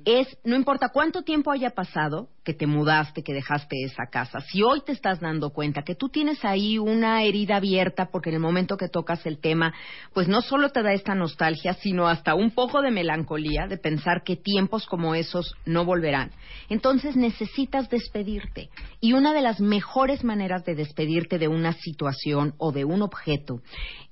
Es, 0.05 0.37
no 0.45 0.55
importa 0.55 0.91
cuánto 0.91 1.23
tiempo 1.23 1.51
haya 1.51 1.71
pasado 1.71 2.29
que 2.45 2.53
te 2.53 2.67
mudaste, 2.67 3.23
que 3.23 3.33
dejaste 3.33 3.85
esa 3.85 4.05
casa, 4.11 4.41
si 4.41 4.63
hoy 4.63 4.83
te 4.85 4.93
estás 4.93 5.19
dando 5.21 5.49
cuenta 5.49 5.83
que 5.83 5.95
tú 5.95 6.11
tienes 6.11 6.45
ahí 6.45 6.79
una 6.79 7.23
herida 7.23 7.57
abierta 7.57 8.11
porque 8.11 8.29
en 8.29 8.35
el 8.35 8.43
momento 8.43 8.77
que 8.77 8.91
tocas 8.91 9.25
el 9.25 9.39
tema, 9.39 9.73
pues 10.13 10.29
no 10.29 10.43
solo 10.43 10.69
te 10.69 10.83
da 10.83 10.93
esta 10.93 11.15
nostalgia, 11.15 11.73
sino 11.73 12.07
hasta 12.07 12.35
un 12.35 12.51
poco 12.51 12.83
de 12.83 12.91
melancolía 12.91 13.67
de 13.67 13.79
pensar 13.79 14.25
que 14.25 14.37
tiempos 14.37 14.85
como 14.87 15.15
esos 15.15 15.55
no 15.65 15.87
volverán. 15.87 16.33
Entonces 16.69 17.17
necesitas 17.17 17.89
despedirte. 17.89 18.69
Y 19.01 19.15
una 19.15 19.33
de 19.33 19.41
las 19.41 19.59
mejores 19.59 20.23
maneras 20.23 20.67
de 20.67 20.75
despedirte 20.75 21.39
de 21.39 21.49
una 21.49 21.73
situación 21.73 22.53
o 22.59 22.73
de 22.73 22.85
un 22.85 23.01
objeto 23.01 23.63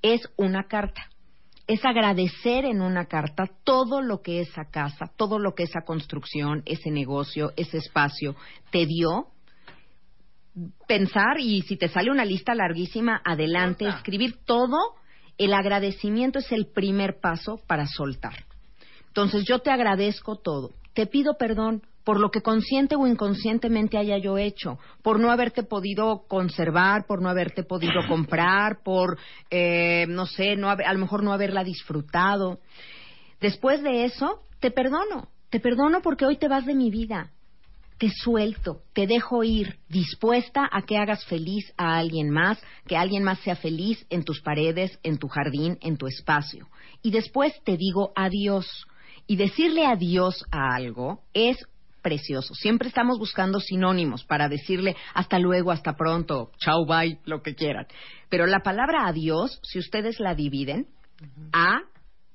es 0.01 0.27
una 0.39 0.65
carta 0.69 1.12
es 1.67 1.85
agradecer 1.85 2.65
en 2.65 2.81
una 2.81 3.07
carta 3.07 3.45
todo 3.65 4.03
lo 4.03 4.21
que 4.21 4.41
esa 4.41 4.65
casa, 4.71 5.11
todo 5.17 5.39
lo 5.39 5.55
que 5.55 5.65
esa 5.65 5.83
construcción, 5.83 6.63
ese 6.67 6.91
negocio, 6.91 7.53
ese 7.57 7.79
espacio 7.79 8.35
te 8.71 8.87
dio. 8.87 9.29
Pensar 10.87 11.39
y 11.39 11.63
si 11.63 11.77
te 11.77 11.89
sale 11.89 12.11
una 12.11 12.25
lista 12.25 12.55
larguísima, 12.55 13.23
adelante, 13.25 13.89
escribir 13.89 14.37
todo. 14.45 14.77
El 15.39 15.55
agradecimiento 15.55 16.41
es 16.41 16.53
el 16.53 16.67
primer 16.67 17.21
paso 17.21 17.59
para 17.67 17.87
soltar. 17.87 18.45
Entonces 19.07 19.45
yo 19.47 19.61
te 19.61 19.71
agradezco 19.71 20.37
todo. 20.37 20.73
Te 20.93 21.07
pido 21.07 21.37
perdón 21.39 21.83
por 22.05 22.19
lo 22.21 22.31
que 22.31 22.43
consciente 22.43 22.97
o 22.97 23.07
inconscientemente 23.07 23.99
haya 23.99 24.19
yo 24.19 24.39
hecho, 24.39 24.79
por 25.03 25.21
no 25.21 25.31
haberte 25.31 25.63
podido 25.63 26.25
conservar, 26.29 27.07
por 27.07 27.23
no 27.23 27.29
haberte 27.29 27.63
podido 27.63 28.01
comprar, 28.09 28.83
por, 28.83 29.19
eh, 29.51 30.07
no 30.09 30.27
sé, 30.27 30.57
no 30.57 30.71
a 30.71 30.93
lo 30.93 30.99
mejor 30.99 31.23
no 31.23 31.33
haberla 31.33 31.65
disfrutado. 31.65 32.59
Después 33.41 33.83
de 33.83 34.05
eso, 34.05 34.41
te 34.61 34.71
perdono, 34.71 35.29
te 35.51 35.61
perdono 35.61 36.01
porque 36.03 36.25
hoy 36.25 36.37
te 36.37 36.49
vas 36.49 36.67
de 36.67 36.75
mi 36.75 36.91
vida, 36.91 37.31
te 37.99 38.11
suelto, 38.11 38.83
te 38.95 39.07
dejo 39.07 39.45
ir, 39.45 39.79
dispuesta 39.89 40.69
a 40.71 40.83
que 40.83 40.97
hagas 40.97 41.25
feliz 41.27 41.73
a 41.77 41.99
alguien 41.99 42.31
más, 42.31 42.61
que 42.87 42.97
alguien 42.97 43.23
más 43.23 43.39
sea 43.41 43.55
feliz 43.55 44.05
en 44.11 44.25
tus 44.25 44.41
paredes, 44.41 44.99
en 45.05 45.19
tu 45.19 45.29
jardín, 45.29 45.79
en 45.81 45.97
tu 45.97 46.09
espacio. 46.09 46.69
Y 47.03 47.13
después 47.13 47.53
te 47.65 47.77
digo 47.77 48.13
adiós. 48.17 48.67
Y 49.29 49.37
decirle 49.37 49.87
adiós 49.87 50.45
a 50.51 50.75
algo 50.75 51.21
es 51.33 51.57
precioso. 52.03 52.55
Siempre 52.55 52.89
estamos 52.89 53.19
buscando 53.19 53.61
sinónimos 53.61 54.25
para 54.25 54.49
decirle 54.49 54.97
hasta 55.15 55.39
luego, 55.39 55.71
hasta 55.71 55.97
pronto, 55.97 56.51
chao, 56.59 56.85
bye, 56.85 57.19
lo 57.25 57.43
que 57.43 57.55
quieran. 57.55 57.87
Pero 58.29 58.47
la 58.47 58.61
palabra 58.61 59.07
adiós, 59.07 59.61
si 59.63 59.79
ustedes 59.79 60.21
la 60.21 60.35
dividen, 60.35 60.87
a 61.53 61.83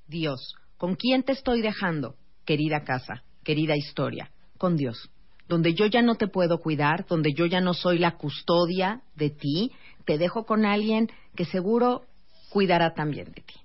Dios. 0.08 0.56
¿Con 0.78 0.96
quién 0.96 1.24
te 1.24 1.34
estoy 1.34 1.62
dejando, 1.62 2.16
querida 2.46 2.84
casa, 2.84 3.24
querida 3.44 3.76
historia? 3.76 4.32
Con 4.58 4.78
Dios. 4.78 5.10
Donde 5.48 5.74
yo 5.74 5.86
ya 5.86 6.02
no 6.02 6.16
te 6.16 6.28
puedo 6.28 6.60
cuidar, 6.60 7.06
donde 7.08 7.34
yo 7.34 7.46
ya 7.46 7.62
no 7.62 7.74
soy 7.74 8.00
la 8.00 8.18
custodia 8.18 9.02
de 9.16 9.30
ti, 9.30 9.72
te 10.06 10.18
dejo 10.18 10.46
con 10.46 10.66
alguien 10.66 11.10
que 11.36 11.46
seguro 11.46 12.04
cuidará 12.50 12.94
también 12.94 13.32
de 13.32 13.42
ti. 13.42 13.56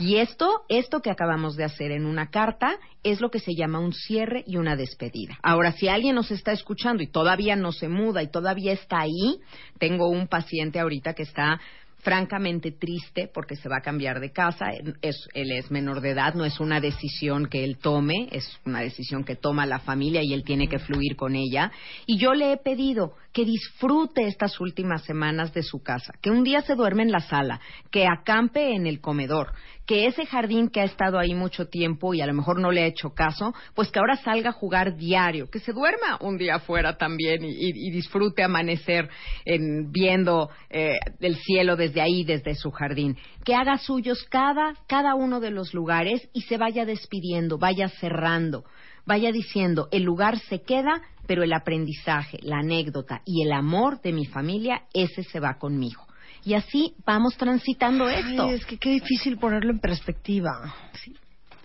Y 0.00 0.16
esto, 0.16 0.62
esto 0.68 1.00
que 1.00 1.10
acabamos 1.10 1.56
de 1.56 1.64
hacer 1.64 1.90
en 1.92 2.06
una 2.06 2.30
carta, 2.30 2.78
es 3.02 3.20
lo 3.20 3.30
que 3.30 3.40
se 3.40 3.54
llama 3.54 3.78
un 3.78 3.92
cierre 3.92 4.44
y 4.46 4.56
una 4.56 4.76
despedida. 4.76 5.38
Ahora, 5.42 5.72
si 5.72 5.88
alguien 5.88 6.14
nos 6.14 6.30
está 6.30 6.52
escuchando 6.52 7.02
y 7.02 7.08
todavía 7.08 7.56
no 7.56 7.72
se 7.72 7.88
muda 7.88 8.22
y 8.22 8.28
todavía 8.28 8.72
está 8.72 9.00
ahí, 9.00 9.40
tengo 9.78 10.08
un 10.08 10.28
paciente 10.28 10.80
ahorita 10.80 11.14
que 11.14 11.22
está 11.22 11.60
francamente 12.06 12.70
triste 12.70 13.28
porque 13.34 13.56
se 13.56 13.68
va 13.68 13.78
a 13.78 13.82
cambiar 13.82 14.20
de 14.20 14.30
casa. 14.30 14.66
Es, 15.02 15.26
él 15.34 15.50
es 15.50 15.72
menor 15.72 16.00
de 16.00 16.10
edad, 16.10 16.34
no 16.34 16.44
es 16.44 16.60
una 16.60 16.80
decisión 16.80 17.46
que 17.46 17.64
él 17.64 17.78
tome, 17.78 18.28
es 18.30 18.48
una 18.64 18.78
decisión 18.78 19.24
que 19.24 19.34
toma 19.34 19.66
la 19.66 19.80
familia 19.80 20.22
y 20.22 20.32
él 20.32 20.44
tiene 20.44 20.68
que 20.68 20.78
fluir 20.78 21.16
con 21.16 21.34
ella. 21.34 21.72
Y 22.06 22.16
yo 22.16 22.32
le 22.32 22.52
he 22.52 22.58
pedido 22.58 23.14
que 23.32 23.44
disfrute 23.44 24.28
estas 24.28 24.60
últimas 24.60 25.02
semanas 25.02 25.52
de 25.52 25.64
su 25.64 25.82
casa, 25.82 26.12
que 26.22 26.30
un 26.30 26.44
día 26.44 26.60
se 26.60 26.76
duerme 26.76 27.02
en 27.02 27.10
la 27.10 27.18
sala, 27.18 27.60
que 27.90 28.06
acampe 28.06 28.76
en 28.76 28.86
el 28.86 29.00
comedor, 29.00 29.52
que 29.86 30.06
ese 30.06 30.26
jardín 30.26 30.68
que 30.68 30.80
ha 30.80 30.84
estado 30.84 31.18
ahí 31.18 31.34
mucho 31.34 31.68
tiempo 31.68 32.12
y 32.12 32.20
a 32.20 32.26
lo 32.26 32.34
mejor 32.34 32.60
no 32.60 32.72
le 32.72 32.82
ha 32.82 32.86
hecho 32.86 33.14
caso, 33.14 33.54
pues 33.74 33.90
que 33.90 34.00
ahora 34.00 34.16
salga 34.16 34.50
a 34.50 34.52
jugar 34.52 34.96
diario, 34.96 35.48
que 35.48 35.60
se 35.60 35.72
duerma 35.72 36.18
un 36.20 36.36
día 36.36 36.56
afuera 36.56 36.98
también 36.98 37.44
y, 37.44 37.90
disfrute 37.90 38.42
amanecer 38.42 39.08
en, 39.44 39.90
viendo 39.92 40.50
eh, 40.70 40.98
el 41.20 41.36
cielo 41.36 41.76
desde 41.76 42.00
ahí, 42.00 42.24
desde 42.24 42.54
su 42.54 42.70
jardín, 42.70 43.16
que 43.44 43.54
haga 43.54 43.78
suyos 43.78 44.24
cada, 44.28 44.74
cada 44.88 45.14
uno 45.14 45.40
de 45.40 45.52
los 45.52 45.72
lugares 45.72 46.28
y 46.32 46.42
se 46.42 46.58
vaya 46.58 46.84
despidiendo, 46.84 47.58
vaya 47.58 47.88
cerrando, 47.88 48.64
vaya 49.06 49.30
diciendo, 49.30 49.88
el 49.92 50.02
lugar 50.02 50.38
se 50.40 50.62
queda, 50.62 51.00
pero 51.26 51.44
el 51.44 51.52
aprendizaje, 51.52 52.38
la 52.42 52.58
anécdota 52.58 53.22
y 53.24 53.42
el 53.42 53.52
amor 53.52 54.00
de 54.02 54.12
mi 54.12 54.26
familia, 54.26 54.82
ese 54.92 55.22
se 55.22 55.38
va 55.38 55.58
conmigo. 55.58 56.05
Y 56.46 56.54
así 56.54 56.94
vamos 57.04 57.36
transitando 57.36 58.08
esto. 58.08 58.48
Es 58.50 58.64
que 58.64 58.78
qué 58.78 58.90
difícil 58.90 59.36
ponerlo 59.36 59.72
en 59.72 59.80
perspectiva. 59.80 60.72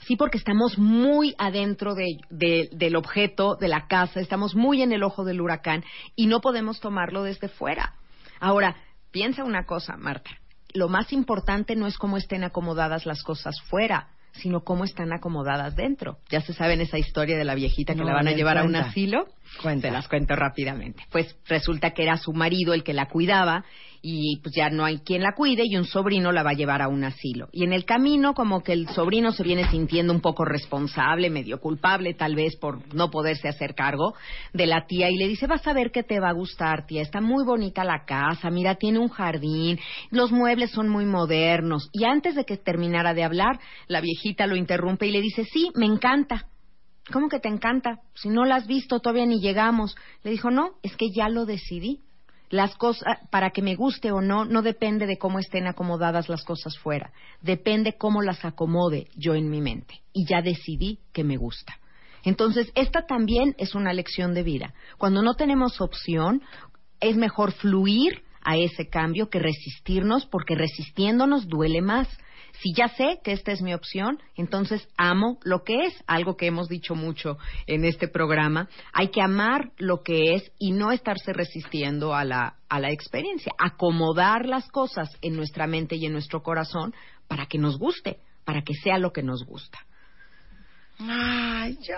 Sí. 0.07 0.15
porque 0.17 0.39
estamos 0.39 0.79
muy 0.79 1.35
adentro 1.37 1.93
del 1.93 2.95
objeto, 2.95 3.55
de 3.57 3.67
la 3.67 3.85
casa, 3.87 4.19
estamos 4.19 4.55
muy 4.55 4.81
en 4.81 4.91
el 4.91 5.03
ojo 5.03 5.23
del 5.23 5.39
huracán 5.39 5.83
y 6.15 6.25
no 6.25 6.41
podemos 6.41 6.79
tomarlo 6.79 7.21
desde 7.21 7.47
fuera. 7.47 7.93
Ahora, 8.39 8.75
piensa 9.11 9.43
una 9.43 9.65
cosa, 9.65 9.95
Marta. 9.97 10.31
Lo 10.73 10.89
más 10.89 11.13
importante 11.13 11.75
no 11.75 11.85
es 11.85 11.99
cómo 11.99 12.17
estén 12.17 12.43
acomodadas 12.43 13.05
las 13.05 13.21
cosas 13.21 13.61
fuera, 13.61 14.09
sino 14.33 14.61
cómo 14.61 14.83
están 14.83 15.13
acomodadas 15.13 15.75
dentro. 15.75 16.17
Ya 16.29 16.41
se 16.41 16.53
saben 16.53 16.81
esa 16.81 16.97
historia 16.97 17.37
de 17.37 17.45
la 17.45 17.53
viejita 17.53 17.93
que 17.93 18.03
la 18.03 18.13
van 18.13 18.27
a 18.27 18.31
llevar 18.31 18.57
a 18.57 18.63
un 18.63 18.75
asilo. 18.75 19.27
Te 19.89 19.91
las 19.91 20.07
cuento 20.07 20.35
rápidamente. 20.35 21.03
Pues 21.11 21.37
resulta 21.47 21.91
que 21.91 22.01
era 22.03 22.17
su 22.17 22.33
marido 22.33 22.73
el 22.73 22.83
que 22.83 22.93
la 22.93 23.07
cuidaba 23.07 23.63
y 24.01 24.39
pues 24.41 24.55
ya 24.55 24.69
no 24.69 24.83
hay 24.83 24.99
quien 24.99 25.21
la 25.21 25.33
cuide 25.35 25.63
y 25.65 25.77
un 25.77 25.85
sobrino 25.85 26.31
la 26.31 26.43
va 26.43 26.51
a 26.51 26.55
llevar 26.55 26.81
a 26.81 26.87
un 26.87 27.03
asilo. 27.03 27.49
Y 27.51 27.63
en 27.63 27.73
el 27.73 27.85
camino 27.85 28.33
como 28.33 28.63
que 28.63 28.73
el 28.73 28.87
sobrino 28.89 29.31
se 29.31 29.43
viene 29.43 29.69
sintiendo 29.69 30.11
un 30.13 30.21
poco 30.21 30.43
responsable, 30.43 31.29
medio 31.29 31.59
culpable 31.59 32.13
tal 32.13 32.35
vez 32.35 32.55
por 32.55 32.93
no 32.95 33.11
poderse 33.11 33.47
hacer 33.47 33.75
cargo 33.75 34.15
de 34.53 34.65
la 34.65 34.85
tía 34.87 35.09
y 35.09 35.17
le 35.17 35.27
dice, 35.27 35.47
vas 35.47 35.65
a 35.67 35.73
ver 35.73 35.91
que 35.91 36.03
te 36.03 36.19
va 36.19 36.29
a 36.29 36.33
gustar 36.33 36.85
tía, 36.87 37.01
está 37.01 37.21
muy 37.21 37.45
bonita 37.45 37.83
la 37.83 38.05
casa, 38.05 38.49
mira, 38.49 38.75
tiene 38.75 38.99
un 38.99 39.09
jardín, 39.09 39.79
los 40.09 40.31
muebles 40.31 40.71
son 40.71 40.89
muy 40.89 41.05
modernos. 41.05 41.89
Y 41.91 42.05
antes 42.05 42.35
de 42.35 42.45
que 42.45 42.57
terminara 42.57 43.13
de 43.13 43.23
hablar, 43.23 43.59
la 43.87 44.01
viejita 44.01 44.47
lo 44.47 44.55
interrumpe 44.55 45.07
y 45.07 45.11
le 45.11 45.21
dice, 45.21 45.45
sí, 45.45 45.69
me 45.75 45.85
encanta. 45.85 46.47
¿Cómo 47.11 47.29
que 47.29 47.39
te 47.39 47.49
encanta? 47.49 47.99
Si 48.13 48.29
no 48.29 48.45
la 48.45 48.55
has 48.55 48.67
visto, 48.67 48.99
todavía 48.99 49.25
ni 49.25 49.41
llegamos. 49.41 49.95
Le 50.23 50.31
dijo, 50.31 50.51
no, 50.51 50.75
es 50.83 50.95
que 50.95 51.09
ya 51.11 51.29
lo 51.29 51.45
decidí. 51.45 52.01
Las 52.51 52.75
cosas, 52.75 53.17
para 53.29 53.51
que 53.51 53.61
me 53.61 53.75
guste 53.75 54.11
o 54.11 54.21
no, 54.21 54.43
no 54.43 54.61
depende 54.61 55.07
de 55.07 55.17
cómo 55.17 55.39
estén 55.39 55.67
acomodadas 55.67 56.27
las 56.27 56.43
cosas 56.43 56.77
fuera. 56.77 57.13
Depende 57.41 57.93
cómo 57.97 58.21
las 58.21 58.43
acomode 58.43 59.07
yo 59.15 59.35
en 59.35 59.49
mi 59.49 59.61
mente. 59.61 60.01
Y 60.11 60.27
ya 60.27 60.41
decidí 60.41 60.99
que 61.13 61.23
me 61.23 61.37
gusta. 61.37 61.77
Entonces, 62.23 62.69
esta 62.75 63.05
también 63.07 63.55
es 63.57 63.73
una 63.73 63.93
lección 63.93 64.33
de 64.33 64.43
vida. 64.43 64.73
Cuando 64.97 65.21
no 65.21 65.35
tenemos 65.35 65.79
opción, 65.79 66.41
es 66.99 67.15
mejor 67.15 67.53
fluir 67.53 68.21
a 68.43 68.57
ese 68.57 68.89
cambio 68.89 69.29
que 69.29 69.39
resistirnos, 69.39 70.25
porque 70.25 70.55
resistiéndonos 70.55 71.47
duele 71.47 71.81
más. 71.81 72.09
Si 72.59 72.73
ya 72.73 72.87
sé 72.89 73.19
que 73.23 73.31
esta 73.31 73.51
es 73.51 73.61
mi 73.61 73.73
opción, 73.73 74.19
entonces 74.35 74.87
amo 74.97 75.39
lo 75.43 75.63
que 75.63 75.85
es, 75.85 76.03
algo 76.07 76.37
que 76.37 76.47
hemos 76.47 76.67
dicho 76.67 76.95
mucho 76.95 77.37
en 77.67 77.85
este 77.85 78.07
programa. 78.07 78.69
Hay 78.93 79.09
que 79.09 79.21
amar 79.21 79.71
lo 79.77 80.01
que 80.03 80.35
es 80.35 80.51
y 80.59 80.71
no 80.71 80.91
estarse 80.91 81.33
resistiendo 81.33 82.13
a 82.13 82.25
la, 82.25 82.55
a 82.69 82.79
la 82.79 82.91
experiencia, 82.91 83.53
acomodar 83.57 84.45
las 84.45 84.67
cosas 84.69 85.09
en 85.21 85.35
nuestra 85.35 85.67
mente 85.67 85.95
y 85.95 86.05
en 86.05 86.13
nuestro 86.13 86.43
corazón 86.43 86.93
para 87.27 87.45
que 87.45 87.57
nos 87.57 87.77
guste, 87.77 88.19
para 88.45 88.61
que 88.61 88.73
sea 88.73 88.97
lo 88.97 89.11
que 89.11 89.23
nos 89.23 89.45
gusta. 89.45 89.79
Ay, 90.99 91.77
yo. 91.81 91.95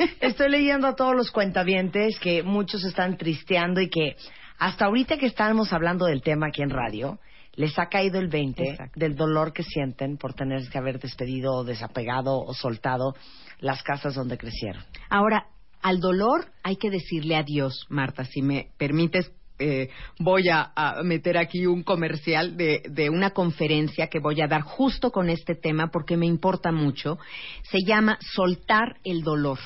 Estoy 0.20 0.50
leyendo 0.50 0.86
a 0.86 0.94
todos 0.94 1.14
los 1.14 1.30
cuentavientes 1.30 2.18
que 2.20 2.42
muchos 2.42 2.84
están 2.84 3.16
tristeando 3.16 3.80
y 3.80 3.88
que 3.88 4.16
Hasta 4.58 4.84
ahorita 4.86 5.16
que 5.16 5.26
estábamos 5.26 5.72
hablando 5.72 6.06
del 6.06 6.22
tema 6.22 6.46
aquí 6.48 6.62
en 6.62 6.70
radio, 6.70 7.18
les 7.56 7.78
ha 7.78 7.86
caído 7.88 8.18
el 8.18 8.28
20 8.28 8.62
Exacto. 8.70 8.98
del 9.00 9.14
dolor 9.16 9.52
que 9.52 9.62
sienten 9.62 10.16
por 10.16 10.34
tener 10.34 10.68
que 10.68 10.78
haber 10.78 10.98
despedido 10.98 11.52
o 11.54 11.64
desapegado 11.64 12.38
o 12.38 12.54
soltado 12.54 13.14
las 13.60 13.82
casas 13.82 14.14
donde 14.14 14.36
crecieron. 14.38 14.82
Ahora, 15.10 15.46
al 15.82 16.00
dolor 16.00 16.46
hay 16.62 16.76
que 16.76 16.90
decirle 16.90 17.36
adiós, 17.36 17.86
Marta, 17.88 18.24
si 18.24 18.42
me 18.42 18.68
permites. 18.78 19.30
eh, 19.60 19.88
voy 20.18 20.48
a, 20.48 20.72
a 20.74 21.02
meter 21.04 21.38
aquí 21.38 21.64
un 21.66 21.84
comercial 21.84 22.56
de, 22.56 22.82
de 22.90 23.08
una 23.08 23.30
conferencia 23.30 24.08
que 24.08 24.18
voy 24.18 24.40
a 24.40 24.48
dar 24.48 24.62
justo 24.62 25.12
con 25.12 25.30
este 25.30 25.54
tema 25.54 25.88
porque 25.92 26.16
me 26.16 26.26
importa 26.26 26.72
mucho. 26.72 27.18
Se 27.70 27.78
llama 27.86 28.18
Soltar 28.20 28.96
el 29.04 29.22
dolor. 29.22 29.60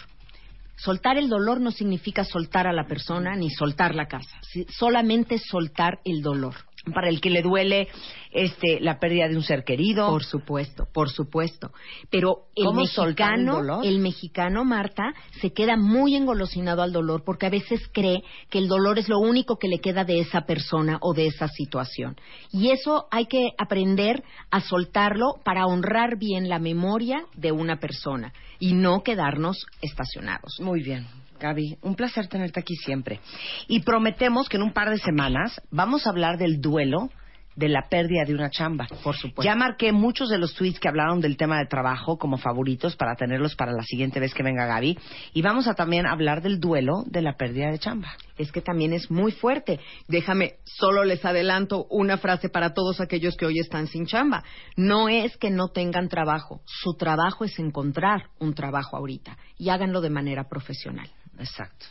Soltar 0.77 1.17
el 1.17 1.29
dolor 1.31 1.61
no 1.61 1.71
significa 1.71 2.23
soltar 2.25 2.67
a 2.67 2.73
la 2.73 2.85
persona 2.87 3.35
ni 3.35 3.49
soltar 3.51 3.95
la 3.95 4.07
casa, 4.07 4.39
solamente 4.69 5.39
soltar 5.39 6.01
el 6.05 6.21
dolor. 6.23 6.55
Para 6.95 7.09
el 7.09 7.21
que 7.21 7.31
le 7.31 7.43
duele 7.43 7.89
este, 8.31 8.81
la 8.81 8.99
pérdida 8.99 9.29
de 9.29 9.37
un 9.37 9.43
ser 9.43 9.65
querido. 9.65 10.09
Por 10.09 10.25
supuesto, 10.25 10.87
por 10.93 11.11
supuesto. 11.11 11.73
Pero 12.11 12.47
el 12.55 12.67
¿Cómo 12.67 12.87
soltar 12.87 13.35
el 13.35 13.45
mexicano, 13.45 13.57
dolor? 13.59 13.87
el 13.87 13.99
mexicano, 13.99 14.65
Marta, 14.65 15.13
se 15.41 15.53
queda 15.53 15.77
muy 15.77 16.15
engolosinado 16.15 16.83
al 16.83 16.93
dolor 16.93 17.25
porque 17.25 17.47
a 17.47 17.51
veces 17.51 17.81
cree 17.93 18.23
que 18.49 18.59
el 18.59 18.69
dolor 18.69 18.99
es 18.99 19.09
lo 19.09 19.19
único 19.19 19.59
que 19.59 19.69
le 19.69 19.81
queda 19.81 20.05
de 20.05 20.21
esa 20.21 20.43
persona 20.43 20.99
o 21.01 21.15
de 21.15 21.27
esa 21.27 21.49
situación. 21.49 22.17
Y 22.53 22.71
eso 22.71 23.07
hay 23.11 23.27
que 23.27 23.51
aprender 23.59 24.23
a 24.51 24.61
soltarlo 24.61 25.35
para 25.45 25.67
honrar 25.67 26.17
bien 26.19 26.49
la 26.49 26.59
memoria 26.59 27.25
de 27.35 27.53
una 27.53 27.81
persona 27.81 28.33
y 28.59 28.75
no 28.75 29.03
quedarnos 29.03 29.67
estacionados. 29.83 30.61
Muy 30.61 30.83
bien, 30.83 31.07
Gaby, 31.39 31.79
un 31.83 31.95
placer 31.95 32.29
tenerte 32.29 32.61
aquí 32.61 32.75
siempre. 32.77 33.21
Y 33.67 33.81
prometemos 33.81 34.49
que 34.49 34.57
en 34.57 34.63
un 34.63 34.73
par 34.73 34.91
de 34.91 34.99
semanas 34.99 35.61
vamos 35.71 36.07
a 36.07 36.11
hablar 36.11 36.39
del 36.39 36.61
duelo 36.61 37.11
de 37.59 37.69
la 37.69 37.89
pérdida 37.89 38.25
de 38.25 38.35
una 38.35 38.51
chamba. 38.51 38.87
Por 39.03 39.17
supuesto. 39.17 39.43
Ya 39.43 39.57
marqué 39.57 39.91
muchos 39.91 40.29
de 40.29 40.39
los 40.39 40.55
tweets 40.55 40.79
que 40.79 40.87
hablaron 40.87 41.21
del 41.21 41.37
tema 41.37 41.59
de 41.59 41.67
trabajo 41.67 42.17
como 42.17 42.39
favoritos 42.39 42.95
para 42.95 43.17
tenerlos 43.17 43.57
para 43.57 43.73
la 43.73 43.83
siguiente 43.83 44.21
vez 44.21 44.33
que 44.33 44.45
venga 44.45 44.65
Gaby. 44.67 44.97
Y 45.35 45.43
vamos 45.43 45.67
a 45.67 45.75
también 45.75 46.07
hablar 46.07 46.41
del 46.41 46.61
duelo 46.61 47.03
de 47.07 47.21
la 47.21 47.37
pérdida 47.37 47.73
de 47.73 47.81
chamba. 47.81 48.13
es 48.37 48.53
que 48.53 48.61
también 48.61 48.93
es 48.93 49.11
muy 49.11 49.33
fuerte. 49.33 49.81
Déjame, 50.07 50.59
solo 50.63 51.03
les 51.03 51.25
adelanto 51.25 51.87
una 51.91 52.19
frase 52.19 52.49
para 52.49 52.75
todos 52.75 53.01
aquellos 53.01 53.37
que 53.37 53.47
hoy 53.47 53.59
están 53.59 53.89
sin 53.89 54.07
chamba. 54.07 54.45
No 54.77 55.09
es 55.09 55.37
que 55.37 55.51
no 55.51 55.71
tengan 55.71 56.09
trabajo, 56.09 56.61
su 56.65 56.95
trabajo 56.95 57.45
es 57.45 57.59
encontrar 57.59 58.29
un 58.39 58.55
trabajo 58.55 58.97
ahorita 58.97 59.37
y 59.59 59.71
háganlo 59.71 60.01
de 60.01 60.11
manera 60.11 60.49
profesional. 60.49 61.11
Exacto. 61.39 61.87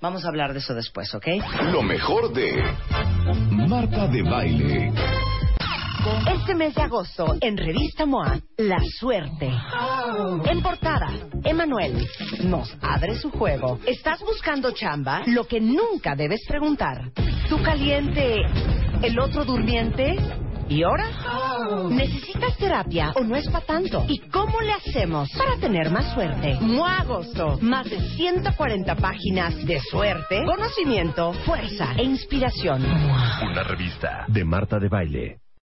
Vamos 0.00 0.24
a 0.24 0.28
hablar 0.28 0.52
de 0.52 0.58
eso 0.58 0.74
después, 0.74 1.14
¿ok? 1.14 1.26
Lo 1.72 1.82
mejor 1.82 2.32
de 2.32 2.62
Marta 3.50 4.08
de 4.08 4.22
Baile. 4.22 4.92
Este 6.26 6.56
mes 6.56 6.74
de 6.74 6.82
agosto, 6.82 7.36
en 7.40 7.56
Revista 7.56 8.04
MOA, 8.04 8.40
La 8.56 8.78
Suerte. 8.98 9.48
En 10.46 10.60
portada, 10.60 11.08
Emanuel 11.44 12.08
nos 12.42 12.76
abre 12.82 13.14
su 13.14 13.30
juego. 13.30 13.78
¿Estás 13.86 14.18
buscando 14.20 14.72
chamba? 14.72 15.22
Lo 15.26 15.46
que 15.46 15.60
nunca 15.60 16.16
debes 16.16 16.40
preguntar. 16.48 17.12
¿Tú 17.48 17.62
caliente? 17.62 18.38
¿El 19.02 19.18
otro 19.20 19.44
durmiente? 19.44 20.16
¿Y 20.72 20.82
ahora? 20.84 21.04
¿Necesitas 21.90 22.56
terapia 22.56 23.12
o 23.16 23.22
no 23.22 23.36
es 23.36 23.46
para 23.48 23.66
tanto? 23.66 24.06
¿Y 24.08 24.20
cómo 24.30 24.58
le 24.62 24.72
hacemos 24.72 25.28
para 25.36 25.58
tener 25.58 25.90
más 25.90 26.14
suerte? 26.14 26.56
MOA 26.62 27.00
Agosto. 27.00 27.58
Más 27.60 27.90
de 27.90 28.00
140 28.00 28.94
páginas 28.96 29.54
de 29.66 29.78
suerte, 29.80 30.42
conocimiento, 30.46 31.34
fuerza 31.44 31.92
e 31.98 32.04
inspiración. 32.04 32.82
Una 32.86 33.62
revista 33.64 34.24
de 34.28 34.44
Marta 34.46 34.78
de 34.78 34.88
Baile. 34.88 35.41